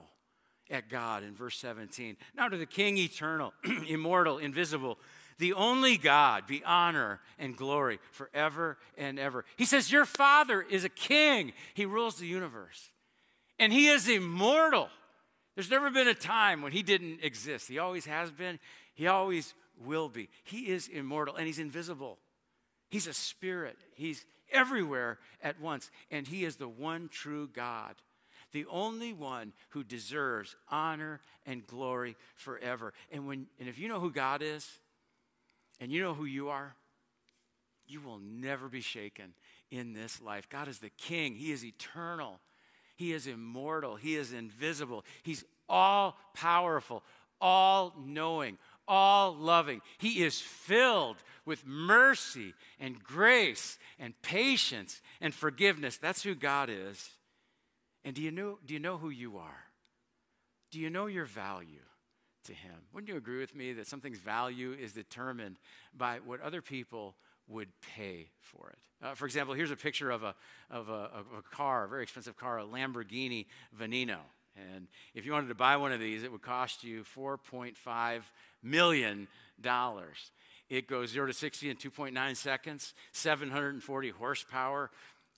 at 0.70 0.88
God 0.88 1.22
in 1.22 1.34
verse 1.34 1.58
17. 1.58 2.16
Now 2.36 2.48
to 2.48 2.56
the 2.56 2.66
King 2.66 2.96
eternal, 2.98 3.52
immortal, 3.88 4.38
invisible, 4.38 4.98
the 5.38 5.52
only 5.52 5.96
God, 5.98 6.46
be 6.46 6.62
honor 6.64 7.20
and 7.38 7.56
glory 7.56 7.98
forever 8.12 8.78
and 8.96 9.18
ever. 9.18 9.44
He 9.56 9.66
says, 9.66 9.92
Your 9.92 10.06
Father 10.06 10.62
is 10.62 10.84
a 10.84 10.88
king, 10.88 11.52
He 11.74 11.84
rules 11.84 12.16
the 12.16 12.26
universe, 12.26 12.90
and 13.58 13.72
He 13.72 13.88
is 13.88 14.08
immortal. 14.08 14.88
There's 15.54 15.70
never 15.70 15.90
been 15.90 16.08
a 16.08 16.14
time 16.14 16.62
when 16.62 16.72
He 16.72 16.82
didn't 16.82 17.20
exist. 17.22 17.68
He 17.68 17.78
always 17.78 18.06
has 18.06 18.30
been, 18.30 18.58
He 18.94 19.06
always 19.06 19.54
will 19.84 20.08
be. 20.08 20.30
He 20.44 20.68
is 20.68 20.88
immortal, 20.88 21.36
and 21.36 21.46
He's 21.46 21.58
invisible. 21.58 22.18
He's 22.88 23.06
a 23.06 23.14
spirit, 23.14 23.76
He's 23.94 24.24
everywhere 24.50 25.18
at 25.42 25.60
once, 25.60 25.90
and 26.10 26.26
He 26.26 26.44
is 26.44 26.56
the 26.56 26.68
one 26.68 27.08
true 27.08 27.46
God 27.46 27.94
the 28.52 28.66
only 28.70 29.12
one 29.12 29.52
who 29.70 29.84
deserves 29.84 30.56
honor 30.70 31.20
and 31.44 31.66
glory 31.66 32.16
forever. 32.34 32.92
And 33.10 33.26
when 33.26 33.46
and 33.58 33.68
if 33.68 33.78
you 33.78 33.88
know 33.88 34.00
who 34.00 34.10
God 34.10 34.42
is 34.42 34.68
and 35.80 35.92
you 35.92 36.02
know 36.02 36.14
who 36.14 36.24
you 36.24 36.48
are, 36.48 36.74
you 37.86 38.00
will 38.00 38.18
never 38.18 38.68
be 38.68 38.80
shaken 38.80 39.34
in 39.70 39.92
this 39.92 40.20
life. 40.20 40.48
God 40.48 40.68
is 40.68 40.78
the 40.78 40.90
king. 40.90 41.34
He 41.34 41.52
is 41.52 41.64
eternal. 41.64 42.40
He 42.96 43.12
is 43.12 43.26
immortal. 43.26 43.96
He 43.96 44.16
is 44.16 44.32
invisible. 44.32 45.04
He's 45.22 45.44
all 45.68 46.16
powerful, 46.34 47.02
all 47.40 47.94
knowing, 48.04 48.58
all 48.88 49.34
loving. 49.34 49.82
He 49.98 50.24
is 50.24 50.40
filled 50.40 51.16
with 51.44 51.66
mercy 51.66 52.54
and 52.80 53.02
grace 53.02 53.78
and 53.98 54.20
patience 54.22 55.00
and 55.20 55.34
forgiveness. 55.34 55.96
That's 55.96 56.22
who 56.22 56.34
God 56.34 56.70
is. 56.70 57.10
And 58.06 58.14
do 58.14 58.22
you 58.22 58.30
know, 58.30 58.58
do 58.64 58.72
you 58.72 58.78
know 58.78 58.98
who 58.98 59.10
you 59.10 59.36
are? 59.36 59.64
Do 60.70 60.78
you 60.78 60.90
know 60.90 61.06
your 61.06 61.24
value 61.24 61.82
to 62.44 62.52
Him? 62.52 62.74
Wouldn't 62.94 63.08
you 63.08 63.16
agree 63.16 63.40
with 63.40 63.52
me 63.52 63.72
that 63.72 63.88
something's 63.88 64.18
value 64.18 64.72
is 64.80 64.92
determined 64.92 65.56
by 65.92 66.20
what 66.24 66.40
other 66.40 66.62
people 66.62 67.16
would 67.48 67.68
pay 67.96 68.30
for 68.40 68.70
it? 68.70 68.78
Uh, 69.04 69.14
for 69.14 69.26
example, 69.26 69.54
here's 69.54 69.72
a 69.72 69.76
picture 69.76 70.12
of 70.12 70.22
a, 70.22 70.36
of, 70.70 70.88
a, 70.88 70.92
of 70.92 71.26
a 71.36 71.42
car, 71.42 71.84
a 71.84 71.88
very 71.88 72.04
expensive 72.04 72.36
car, 72.36 72.60
a 72.60 72.64
Lamborghini 72.64 73.46
Veneno. 73.76 74.20
And 74.56 74.86
if 75.12 75.26
you 75.26 75.32
wanted 75.32 75.48
to 75.48 75.56
buy 75.56 75.76
one 75.76 75.90
of 75.90 75.98
these, 75.98 76.22
it 76.22 76.30
would 76.30 76.42
cost 76.42 76.84
you 76.84 77.04
$4.5 77.16 78.22
million. 78.62 79.26
It 80.68 80.88
goes 80.88 81.10
0 81.10 81.26
to 81.26 81.32
60 81.32 81.70
in 81.70 81.76
2.9 81.76 82.36
seconds, 82.36 82.94
740 83.12 84.10
horsepower, 84.10 84.90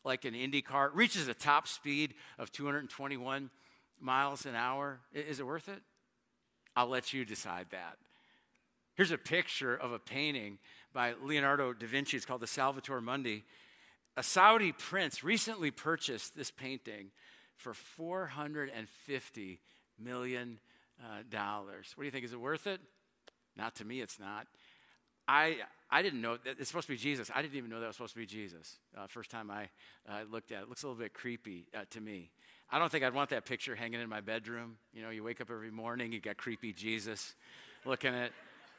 like 0.04 0.24
an 0.24 0.34
Indy 0.34 0.62
car, 0.62 0.90
reaches 0.94 1.28
a 1.28 1.34
top 1.34 1.66
speed 1.68 2.14
of 2.38 2.52
221 2.52 3.50
miles 4.00 4.46
an 4.46 4.54
hour. 4.54 5.00
Is 5.12 5.40
it 5.40 5.46
worth 5.46 5.68
it? 5.68 5.82
I'll 6.76 6.88
let 6.88 7.12
you 7.12 7.24
decide 7.24 7.66
that. 7.70 7.96
Here's 8.94 9.10
a 9.10 9.18
picture 9.18 9.74
of 9.74 9.92
a 9.92 9.98
painting 9.98 10.58
by 10.92 11.14
Leonardo 11.22 11.72
da 11.72 11.86
Vinci. 11.86 12.16
It's 12.16 12.26
called 12.26 12.40
the 12.40 12.46
Salvator 12.46 13.00
Mundi. 13.00 13.44
A 14.16 14.22
Saudi 14.22 14.72
prince 14.72 15.22
recently 15.22 15.70
purchased 15.70 16.36
this 16.36 16.50
painting 16.50 17.10
for 17.56 17.72
$450 17.72 19.58
million. 19.98 20.58
Uh, 21.00 21.22
what 21.32 21.98
do 21.98 22.04
you 22.04 22.10
think? 22.10 22.24
Is 22.24 22.32
it 22.32 22.40
worth 22.40 22.66
it? 22.66 22.80
Not 23.56 23.76
to 23.76 23.84
me, 23.84 24.00
it's 24.00 24.18
not. 24.18 24.46
I, 25.26 25.58
I 25.90 26.02
didn't 26.02 26.20
know 26.20 26.36
that 26.36 26.56
it's 26.58 26.68
supposed 26.68 26.86
to 26.86 26.92
be 26.92 26.98
Jesus. 26.98 27.30
I 27.34 27.40
didn't 27.40 27.56
even 27.56 27.70
know 27.70 27.80
that 27.80 27.86
was 27.86 27.96
supposed 27.96 28.12
to 28.12 28.18
be 28.18 28.26
Jesus. 28.26 28.78
Uh, 28.96 29.06
first 29.06 29.30
time 29.30 29.50
I 29.50 29.68
uh, 30.08 30.24
looked 30.30 30.52
at 30.52 30.58
it, 30.58 30.62
it 30.62 30.68
looks 30.68 30.82
a 30.82 30.86
little 30.86 31.00
bit 31.00 31.14
creepy 31.14 31.66
uh, 31.74 31.84
to 31.90 32.00
me. 32.00 32.30
I 32.70 32.78
don't 32.78 32.92
think 32.92 33.04
I'd 33.04 33.14
want 33.14 33.30
that 33.30 33.46
picture 33.46 33.74
hanging 33.74 34.00
in 34.00 34.08
my 34.08 34.20
bedroom. 34.20 34.76
You 34.92 35.02
know, 35.02 35.08
you 35.08 35.24
wake 35.24 35.40
up 35.40 35.50
every 35.50 35.70
morning, 35.70 36.12
you 36.12 36.20
got 36.20 36.36
creepy 36.36 36.74
Jesus 36.74 37.34
looking 37.86 38.14
at, 38.14 38.32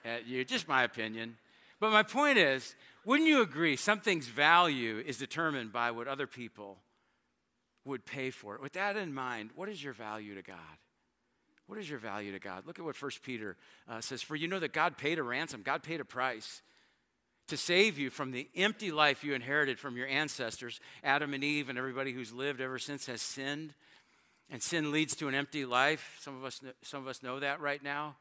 at 0.06 0.28
you. 0.28 0.46
Just 0.46 0.68
my 0.68 0.84
opinion. 0.84 1.38
But 1.80 1.92
my 1.92 2.04
point 2.04 2.38
is, 2.38 2.76
wouldn't 3.06 3.28
you 3.28 3.42
agree 3.42 3.76
something's 3.76 4.28
value 4.28 5.02
is 5.04 5.18
determined 5.18 5.72
by 5.72 5.90
what 5.92 6.08
other 6.08 6.28
people 6.28 6.78
would 7.86 8.06
pay 8.06 8.30
for 8.30 8.54
it? 8.54 8.62
With 8.62 8.74
that 8.74 8.98
in 8.98 9.14
mind, 9.14 9.52
what 9.56 9.70
is 9.70 9.84
your 9.84 9.94
value 9.94 10.36
to 10.36 10.44
God? 10.44 10.58
What 11.66 11.80
is 11.80 11.90
your 11.90 12.00
value 12.00 12.32
to 12.34 12.40
God? 12.40 12.68
Look 12.68 12.78
at 12.78 12.86
what 12.86 13.02
1 13.02 13.12
Peter 13.24 13.56
uh, 13.88 14.02
says. 14.02 14.22
For 14.22 14.36
you 14.36 14.48
know 14.48 14.60
that 14.60 14.74
God 14.74 14.98
paid 14.98 15.18
a 15.18 15.24
ransom, 15.24 15.62
God 15.64 15.82
paid 15.82 16.02
a 16.02 16.06
price 16.06 16.62
to 17.50 17.58
save 17.58 18.00
you 18.00 18.10
from 18.10 18.32
the 18.32 18.50
empty 18.56 18.92
life 18.92 19.24
you 19.24 19.34
inherited 19.34 19.80
from 19.80 19.98
your 19.98 20.08
ancestors. 20.08 20.80
Adam 21.04 21.34
and 21.34 21.44
Eve 21.44 21.70
and 21.70 21.78
everybody 21.78 22.12
who's 22.12 22.32
lived 22.32 22.62
ever 22.62 22.80
since 22.80 23.06
has 23.06 23.22
sinned. 23.22 23.74
And 24.50 24.64
sin 24.64 24.92
leads 24.92 25.16
to 25.18 25.28
an 25.28 25.36
empty 25.36 25.66
life. 25.66 26.18
Some 26.22 26.38
of 26.38 26.44
us, 26.44 26.62
some 26.82 27.02
of 27.02 27.08
us 27.08 27.22
know 27.22 27.40
that 27.40 27.62
right 27.62 27.84
now. 27.84 28.16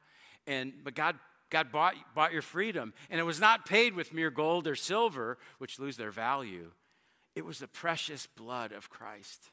And, 0.47 0.73
but 0.85 0.95
God, 0.95 1.17
God 1.51 1.73
bought, 1.73 1.95
bought 2.14 2.33
your 2.33 2.43
freedom. 2.43 2.93
And 3.11 3.19
it 3.21 3.25
was 3.25 3.41
not 3.41 3.67
paid 3.67 3.95
with 3.95 4.12
mere 4.12 4.31
gold 4.31 4.67
or 4.67 4.75
silver, 4.75 5.38
which 5.59 5.79
lose 5.79 5.97
their 5.97 6.11
value. 6.11 6.73
It 7.35 7.45
was 7.45 7.59
the 7.59 7.69
precious 7.69 8.27
blood 8.27 8.73
of 8.73 8.91
Christ, 8.91 9.51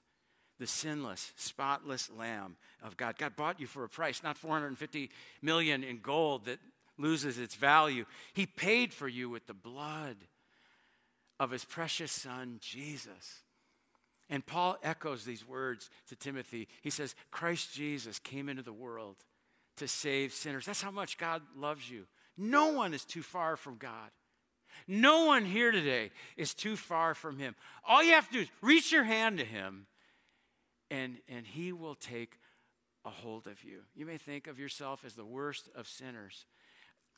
the 0.59 0.67
sinless, 0.67 1.33
spotless 1.35 2.09
Lamb 2.09 2.57
of 2.83 2.97
God. 2.97 3.17
God 3.17 3.35
bought 3.35 3.59
you 3.59 3.67
for 3.67 3.83
a 3.83 3.89
price, 3.89 4.23
not 4.23 4.37
450 4.37 5.11
million 5.41 5.83
in 5.83 5.99
gold 5.99 6.45
that 6.45 6.59
loses 6.97 7.37
its 7.37 7.55
value. 7.55 8.05
He 8.33 8.45
paid 8.45 8.93
for 8.93 9.07
you 9.07 9.29
with 9.29 9.47
the 9.47 9.53
blood 9.53 10.17
of 11.39 11.51
his 11.51 11.65
precious 11.65 12.11
son, 12.11 12.57
Jesus. 12.61 13.43
And 14.29 14.45
Paul 14.45 14.77
echoes 14.81 15.25
these 15.25 15.47
words 15.47 15.89
to 16.09 16.15
Timothy. 16.15 16.67
He 16.81 16.89
says, 16.89 17.15
Christ 17.31 17.73
Jesus 17.73 18.19
came 18.19 18.49
into 18.49 18.63
the 18.63 18.73
world 18.73 19.17
to 19.77 19.87
save 19.87 20.33
sinners. 20.33 20.65
That's 20.65 20.81
how 20.81 20.91
much 20.91 21.17
God 21.17 21.41
loves 21.55 21.89
you. 21.89 22.05
No 22.37 22.69
one 22.69 22.93
is 22.93 23.05
too 23.05 23.21
far 23.21 23.55
from 23.55 23.77
God. 23.77 24.11
No 24.87 25.25
one 25.25 25.45
here 25.45 25.71
today 25.71 26.11
is 26.37 26.53
too 26.53 26.75
far 26.75 27.13
from 27.13 27.37
Him. 27.37 27.55
All 27.87 28.03
you 28.03 28.13
have 28.13 28.27
to 28.27 28.33
do 28.33 28.39
is 28.41 28.47
reach 28.61 28.91
your 28.91 29.03
hand 29.03 29.37
to 29.37 29.45
Him, 29.45 29.87
and, 30.91 31.17
and 31.29 31.45
He 31.45 31.71
will 31.71 31.95
take 31.95 32.39
a 33.05 33.09
hold 33.09 33.47
of 33.47 33.63
you. 33.63 33.79
You 33.95 34.05
may 34.05 34.17
think 34.17 34.47
of 34.47 34.59
yourself 34.59 35.05
as 35.05 35.13
the 35.13 35.25
worst 35.25 35.69
of 35.75 35.87
sinners, 35.87 36.45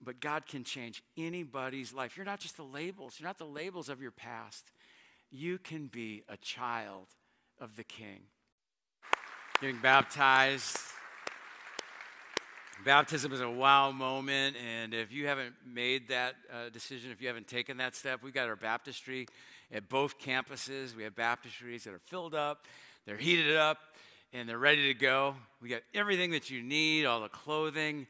but 0.04 0.20
God 0.20 0.46
can 0.46 0.64
change 0.64 1.04
anybody's 1.18 1.94
life. 1.94 2.18
You're 2.18 2.26
not 2.26 2.40
just 2.40 2.58
the 2.58 2.64
labels, 2.64 3.16
you're 3.20 3.28
not 3.28 3.38
the 3.38 3.46
labels 3.46 3.90
of 3.90 4.02
your 4.02 4.12
past. 4.12 4.72
You 5.30 5.58
can 5.58 5.88
be 5.88 6.24
a 6.30 6.38
child 6.38 7.08
of 7.60 7.76
the 7.76 7.84
King. 7.84 8.22
Getting 9.60 9.80
baptized. 9.80 10.78
Baptism 12.86 13.34
is 13.34 13.42
a 13.42 13.50
wow 13.50 13.92
moment, 13.92 14.56
and 14.56 14.94
if 14.94 15.12
you 15.12 15.26
haven't 15.26 15.56
made 15.66 16.10
that 16.10 16.36
uh, 16.54 16.70
decision, 16.70 17.10
if 17.12 17.20
you 17.20 17.28
haven't 17.28 17.48
taken 17.48 17.78
that 17.78 17.96
step, 17.96 18.22
we've 18.22 18.36
got 18.36 18.48
our 18.48 18.56
baptistry 18.56 19.28
at 19.74 19.90
both 19.90 20.20
campuses. 20.20 20.96
We 20.96 21.04
have 21.04 21.16
baptistries 21.16 21.84
that 21.84 21.94
are 21.94 22.02
filled 22.06 22.36
up, 22.36 22.66
they're 23.08 23.18
heated 23.18 23.58
up, 23.58 23.80
and 24.32 24.48
they're 24.48 24.60
ready 24.60 24.94
to 24.94 25.00
go. 25.00 25.36
We 25.60 25.70
got 25.70 25.82
everything 25.94 26.32
that 26.32 26.52
you 26.52 26.62
need, 26.62 27.06
all 27.06 27.22
the 27.22 27.30
clothing, 27.30 28.06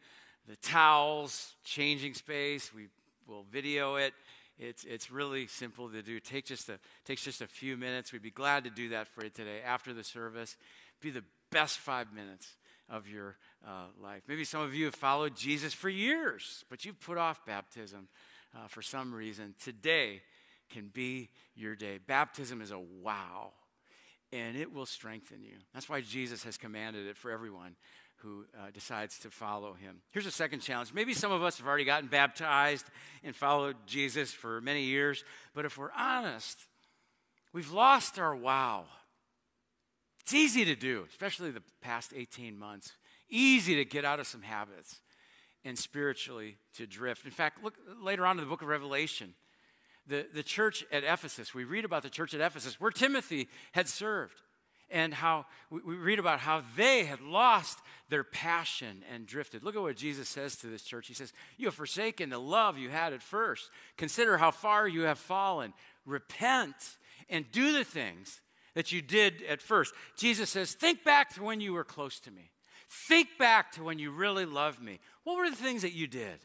the 0.47 0.55
towels, 0.57 1.55
changing 1.63 2.13
space. 2.13 2.73
We 2.73 2.87
will 3.27 3.43
video 3.51 3.95
it. 3.95 4.13
It's, 4.59 4.85
it's 4.85 5.11
really 5.11 5.47
simple 5.47 5.89
to 5.89 6.01
do. 6.01 6.19
Take 6.19 6.45
just 6.45 6.69
a, 6.69 6.79
takes 7.05 7.23
just 7.23 7.41
a 7.41 7.47
few 7.47 7.77
minutes. 7.77 8.11
We'd 8.11 8.21
be 8.21 8.31
glad 8.31 8.63
to 8.63 8.69
do 8.69 8.89
that 8.89 9.07
for 9.07 9.23
you 9.23 9.29
today 9.29 9.59
after 9.63 9.93
the 9.93 10.03
service. 10.03 10.57
Be 10.99 11.11
the 11.11 11.23
best 11.51 11.77
five 11.77 12.11
minutes 12.13 12.55
of 12.89 13.07
your 13.07 13.37
uh, 13.67 13.87
life. 14.01 14.23
Maybe 14.27 14.45
some 14.45 14.61
of 14.61 14.73
you 14.73 14.85
have 14.85 14.95
followed 14.95 15.35
Jesus 15.35 15.73
for 15.73 15.89
years, 15.89 16.63
but 16.69 16.85
you've 16.85 16.99
put 16.99 17.17
off 17.17 17.45
baptism 17.45 18.07
uh, 18.55 18.67
for 18.67 18.81
some 18.81 19.13
reason, 19.13 19.53
today 19.61 20.21
can 20.69 20.89
be 20.93 21.29
your 21.55 21.75
day. 21.75 21.99
Baptism 22.05 22.61
is 22.61 22.71
a 22.71 22.79
wow, 22.79 23.51
and 24.31 24.57
it 24.57 24.73
will 24.73 24.85
strengthen 24.85 25.43
you. 25.43 25.55
That's 25.73 25.89
why 25.89 26.01
Jesus 26.01 26.43
has 26.43 26.57
commanded 26.57 27.07
it 27.07 27.17
for 27.17 27.31
everyone 27.31 27.75
who 28.17 28.45
uh, 28.57 28.71
decides 28.73 29.19
to 29.19 29.29
follow 29.29 29.73
him. 29.73 30.01
Here's 30.11 30.25
a 30.25 30.31
second 30.31 30.61
challenge. 30.61 30.93
Maybe 30.93 31.13
some 31.13 31.31
of 31.31 31.43
us 31.43 31.57
have 31.57 31.67
already 31.67 31.85
gotten 31.85 32.07
baptized 32.07 32.85
and 33.23 33.35
followed 33.35 33.75
Jesus 33.85 34.31
for 34.31 34.59
many 34.61 34.83
years, 34.83 35.23
but 35.53 35.65
if 35.65 35.77
we're 35.77 35.91
honest, 35.91 36.65
we've 37.53 37.71
lost 37.71 38.17
our 38.17 38.35
wow. 38.35 38.85
It's 40.21 40.33
easy 40.33 40.65
to 40.65 40.75
do, 40.75 41.05
especially 41.09 41.51
the 41.51 41.63
past 41.81 42.11
18 42.15 42.57
months. 42.57 42.93
Easy 43.29 43.75
to 43.75 43.85
get 43.85 44.03
out 44.03 44.19
of 44.19 44.27
some 44.27 44.41
habits 44.41 45.01
and 45.63 45.77
spiritually 45.77 46.57
to 46.75 46.87
drift. 46.87 47.25
In 47.25 47.31
fact, 47.31 47.63
look 47.63 47.75
later 48.01 48.25
on 48.25 48.37
in 48.37 48.43
the 48.43 48.49
book 48.49 48.61
of 48.61 48.67
Revelation, 48.67 49.35
the, 50.07 50.25
the 50.33 50.43
church 50.43 50.85
at 50.91 51.03
Ephesus, 51.03 51.53
we 51.53 51.65
read 51.65 51.85
about 51.85 52.03
the 52.03 52.09
church 52.09 52.33
at 52.33 52.41
Ephesus 52.41 52.79
where 52.79 52.91
Timothy 52.91 53.49
had 53.73 53.87
served 53.87 54.41
and 54.89 55.13
how 55.13 55.45
we, 55.69 55.79
read 55.81 56.19
about 56.19 56.39
how 56.39 56.61
they 56.75 57.05
had 57.05 57.21
lost 57.21 57.79
their 58.09 58.23
passion 58.23 59.03
and 59.13 59.25
drifted. 59.25 59.63
Look 59.63 59.75
at 59.75 59.81
what 59.81 59.97
Jesus 59.97 60.29
says 60.29 60.55
to 60.57 60.67
this 60.67 60.83
church. 60.83 61.07
He 61.07 61.13
says, 61.13 61.33
You 61.57 61.67
have 61.67 61.75
forsaken 61.75 62.29
the 62.29 62.39
love 62.39 62.77
you 62.77 62.89
had 62.89 63.13
at 63.13 63.21
first. 63.21 63.69
Consider 63.97 64.37
how 64.37 64.51
far 64.51 64.87
you 64.87 65.01
have 65.01 65.19
fallen. 65.19 65.73
Repent 66.05 66.75
and 67.29 67.51
do 67.51 67.73
the 67.73 67.83
things 67.83 68.41
that 68.75 68.91
you 68.91 69.01
did 69.01 69.43
at 69.49 69.61
first. 69.61 69.93
Jesus 70.15 70.49
says, 70.49 70.73
Think 70.73 71.03
back 71.03 71.33
to 71.35 71.43
when 71.43 71.59
you 71.59 71.73
were 71.73 71.83
close 71.83 72.19
to 72.21 72.31
me. 72.31 72.51
Think 72.89 73.29
back 73.37 73.73
to 73.73 73.83
when 73.83 73.99
you 73.99 74.11
really 74.11 74.45
loved 74.45 74.81
me. 74.81 74.99
What 75.23 75.37
were 75.37 75.49
the 75.49 75.55
things 75.55 75.81
that 75.81 75.93
you 75.93 76.07
did? 76.07 76.39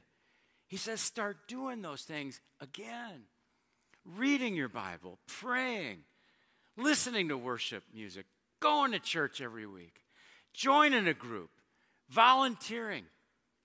He 0.67 0.77
says, 0.77 1.01
Start 1.01 1.47
doing 1.47 1.83
those 1.83 2.03
things 2.03 2.41
again. 2.61 3.25
Reading 4.17 4.57
your 4.57 4.69
Bible, 4.69 5.19
praying, 5.29 5.99
listening 6.77 7.29
to 7.29 7.37
worship 7.37 7.83
music, 7.95 8.27
going 8.61 8.93
to 8.93 8.99
church 8.99 9.41
every 9.41 9.67
week, 9.67 10.03
joining 10.55 11.07
a 11.07 11.15
group, 11.15 11.51
volunteering, 12.09 13.05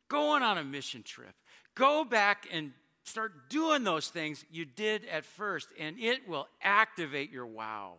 going 0.08 0.44
on 0.44 0.58
a 0.58 0.64
mission 0.64 1.04
trip. 1.04 1.34
Go 1.76 2.04
back 2.04 2.48
and 2.52 2.72
start 3.04 3.50
doing 3.50 3.84
those 3.84 4.08
things 4.10 4.44
you 4.52 4.66
did 4.66 5.06
at 5.06 5.26
first, 5.26 5.70
and 5.80 5.98
it 6.00 6.28
will 6.28 6.48
activate 6.62 7.32
your 7.32 7.46
wow. 7.46 7.94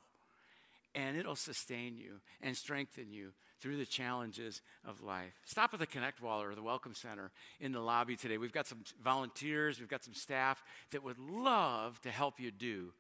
And 0.94 1.16
it'll 1.16 1.36
sustain 1.36 1.96
you 1.96 2.20
and 2.42 2.56
strengthen 2.56 3.12
you 3.12 3.32
through 3.60 3.76
the 3.76 3.86
challenges 3.86 4.62
of 4.84 5.02
life. 5.02 5.32
Stop 5.44 5.74
at 5.74 5.80
the 5.80 5.86
Connect 5.86 6.20
Wall 6.22 6.42
or 6.42 6.54
the 6.54 6.62
Welcome 6.62 6.94
Center 6.94 7.30
in 7.60 7.72
the 7.72 7.80
lobby 7.80 8.16
today. 8.16 8.38
We've 8.38 8.52
got 8.52 8.66
some 8.66 8.84
volunteers, 9.02 9.78
we've 9.78 9.88
got 9.88 10.04
some 10.04 10.14
staff 10.14 10.62
that 10.92 11.02
would 11.02 11.18
love 11.18 12.00
to 12.02 12.10
help 12.10 12.40
you 12.40 12.50
do 12.50 12.92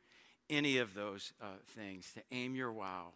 any 0.50 0.78
of 0.78 0.94
those 0.94 1.32
uh, 1.40 1.46
things, 1.76 2.10
to 2.14 2.22
aim 2.32 2.54
your 2.54 2.72
wow 2.72 3.12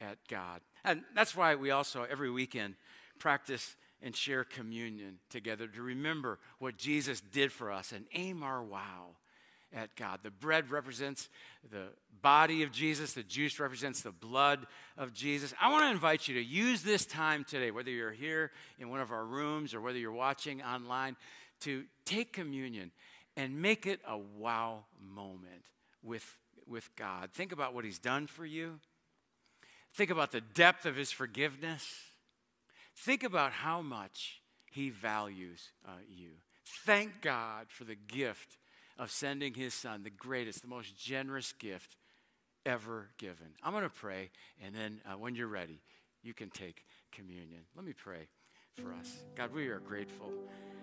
at 0.00 0.18
God. 0.28 0.60
And 0.84 1.02
that's 1.14 1.36
why 1.36 1.54
we 1.54 1.70
also, 1.70 2.06
every 2.10 2.30
weekend, 2.30 2.74
practice 3.18 3.76
and 4.02 4.16
share 4.16 4.44
communion 4.44 5.18
together 5.28 5.66
to 5.66 5.82
remember 5.82 6.38
what 6.58 6.76
Jesus 6.76 7.20
did 7.20 7.52
for 7.52 7.70
us 7.70 7.92
and 7.92 8.06
aim 8.14 8.42
our 8.42 8.62
wow 8.62 9.16
at 9.72 9.94
God. 9.94 10.20
The 10.22 10.30
bread 10.30 10.70
represents 10.70 11.28
the 11.70 11.88
body 12.22 12.62
of 12.62 12.72
Jesus, 12.72 13.12
the 13.12 13.22
juice 13.22 13.58
represents 13.60 14.02
the 14.02 14.10
blood 14.10 14.66
of 14.98 15.12
Jesus. 15.12 15.54
I 15.60 15.70
want 15.70 15.84
to 15.84 15.90
invite 15.90 16.28
you 16.28 16.34
to 16.34 16.42
use 16.42 16.82
this 16.82 17.06
time 17.06 17.44
today, 17.44 17.70
whether 17.70 17.90
you're 17.90 18.10
here 18.10 18.50
in 18.78 18.90
one 18.90 19.00
of 19.00 19.10
our 19.10 19.24
rooms 19.24 19.72
or 19.72 19.80
whether 19.80 19.98
you're 19.98 20.12
watching 20.12 20.62
online, 20.62 21.16
to 21.60 21.84
take 22.04 22.32
communion 22.32 22.90
and 23.36 23.60
make 23.60 23.86
it 23.86 24.00
a 24.06 24.18
wow 24.18 24.84
moment 25.00 25.64
with, 26.02 26.24
with 26.70 26.94
God. 26.96 27.30
Think 27.32 27.52
about 27.52 27.74
what 27.74 27.84
He's 27.84 27.98
done 27.98 28.26
for 28.26 28.46
you, 28.46 28.80
think 29.94 30.10
about 30.10 30.32
the 30.32 30.40
depth 30.40 30.86
of 30.86 30.96
His 30.96 31.12
forgiveness, 31.12 31.86
think 32.96 33.24
about 33.24 33.52
how 33.52 33.82
much 33.82 34.40
He 34.70 34.88
values 34.88 35.70
uh, 35.86 35.92
you. 36.08 36.30
Thank 36.86 37.20
God 37.20 37.66
for 37.68 37.84
the 37.84 37.96
gift 37.96 38.56
of 39.00 39.10
sending 39.10 39.54
his 39.54 39.72
son, 39.72 40.02
the 40.02 40.10
greatest, 40.10 40.60
the 40.60 40.68
most 40.68 40.96
generous 40.96 41.52
gift 41.52 41.96
ever 42.66 43.08
given. 43.16 43.46
I'm 43.62 43.72
going 43.72 43.82
to 43.82 43.90
pray, 43.90 44.30
and 44.62 44.74
then 44.74 45.00
uh, 45.06 45.16
when 45.16 45.34
you're 45.34 45.48
ready, 45.48 45.80
you 46.22 46.34
can 46.34 46.50
take 46.50 46.84
communion. 47.10 47.62
Let 47.74 47.86
me 47.86 47.94
pray 47.94 48.28
for 48.76 48.92
us. 48.92 49.24
God, 49.34 49.54
we 49.54 49.68
are 49.68 49.80
grateful 49.80 50.30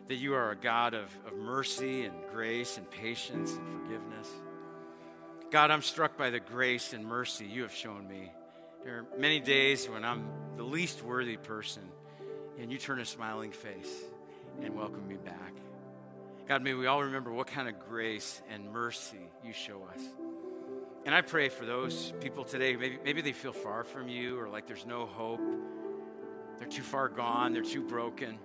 that 0.07 0.15
you 0.15 0.33
are 0.33 0.51
a 0.51 0.55
God 0.55 0.95
of, 0.95 1.11
of 1.27 1.37
mercy 1.37 2.05
and 2.05 2.15
grace 2.33 2.77
and 2.77 2.89
patience 2.89 3.53
and 3.53 3.67
forgiveness. 3.69 4.29
God, 5.49 5.71
I'm 5.71 5.81
struck 5.81 6.17
by 6.17 6.29
the 6.29 6.41
grace 6.41 6.91
and 6.91 7.05
mercy 7.05 7.45
you 7.45 7.61
have 7.61 7.73
shown 7.73 8.05
me. 8.05 8.33
There 8.83 8.97
are 8.97 9.05
many 9.17 9.39
days 9.39 9.87
when 9.87 10.03
I'm 10.03 10.27
the 10.55 10.63
least 10.63 11.01
worthy 11.01 11.37
person, 11.37 11.83
and 12.59 12.69
you 12.69 12.77
turn 12.77 12.99
a 12.99 13.05
smiling 13.05 13.51
face 13.51 13.93
and 14.61 14.75
welcome 14.75 15.07
me 15.07 15.15
back. 15.15 15.53
God, 16.49 16.63
may 16.63 16.73
we 16.73 16.85
all 16.87 17.01
remember 17.01 17.31
what 17.31 17.47
kind 17.47 17.69
of 17.69 17.79
grace 17.87 18.41
and 18.49 18.73
mercy 18.73 19.29
you 19.41 19.53
show 19.53 19.87
us. 19.95 20.01
And 21.05 21.15
I 21.15 21.21
pray 21.21 21.47
for 21.47 21.65
those 21.65 22.11
people 22.19 22.43
today, 22.43 22.75
maybe, 22.75 22.99
maybe 23.05 23.21
they 23.21 23.31
feel 23.31 23.53
far 23.53 23.85
from 23.85 24.09
you 24.09 24.37
or 24.37 24.49
like 24.49 24.67
there's 24.67 24.85
no 24.85 25.05
hope. 25.05 25.39
They're 26.57 26.67
too 26.67 26.83
far 26.83 27.07
gone, 27.07 27.53
they're 27.53 27.63
too 27.63 27.83
broken. 27.83 28.37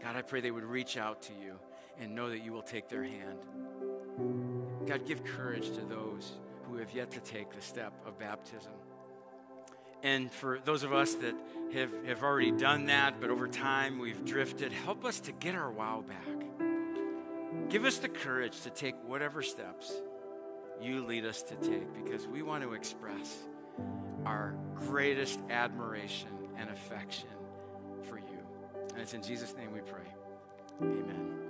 God, 0.00 0.14
I 0.14 0.22
pray 0.22 0.40
they 0.40 0.52
would 0.52 0.64
reach 0.64 0.96
out 0.96 1.22
to 1.22 1.32
you 1.32 1.58
and 1.98 2.14
know 2.14 2.30
that 2.30 2.44
you 2.44 2.52
will 2.52 2.62
take 2.62 2.88
their 2.88 3.02
hand. 3.02 4.53
God, 4.86 5.06
give 5.06 5.24
courage 5.24 5.68
to 5.70 5.80
those 5.82 6.32
who 6.68 6.76
have 6.76 6.92
yet 6.92 7.10
to 7.12 7.20
take 7.20 7.52
the 7.52 7.60
step 7.60 7.92
of 8.06 8.18
baptism. 8.18 8.72
And 10.02 10.30
for 10.30 10.60
those 10.64 10.82
of 10.82 10.92
us 10.92 11.14
that 11.14 11.34
have, 11.72 11.90
have 12.06 12.22
already 12.22 12.50
done 12.50 12.86
that, 12.86 13.20
but 13.20 13.30
over 13.30 13.48
time 13.48 13.98
we've 13.98 14.24
drifted, 14.24 14.70
help 14.70 15.04
us 15.04 15.20
to 15.20 15.32
get 15.32 15.54
our 15.54 15.70
wow 15.70 16.04
back. 16.06 17.70
Give 17.70 17.84
us 17.84 17.98
the 17.98 18.08
courage 18.08 18.60
to 18.62 18.70
take 18.70 18.94
whatever 19.06 19.42
steps 19.42 19.92
you 20.80 21.06
lead 21.06 21.24
us 21.24 21.42
to 21.42 21.54
take 21.56 22.04
because 22.04 22.26
we 22.26 22.42
want 22.42 22.62
to 22.62 22.74
express 22.74 23.38
our 24.26 24.54
greatest 24.74 25.40
admiration 25.50 26.28
and 26.58 26.70
affection 26.70 27.28
for 28.08 28.18
you. 28.18 28.38
And 28.92 29.00
it's 29.00 29.14
in 29.14 29.22
Jesus' 29.22 29.54
name 29.56 29.72
we 29.72 29.80
pray. 29.80 30.12
Amen. 30.82 31.43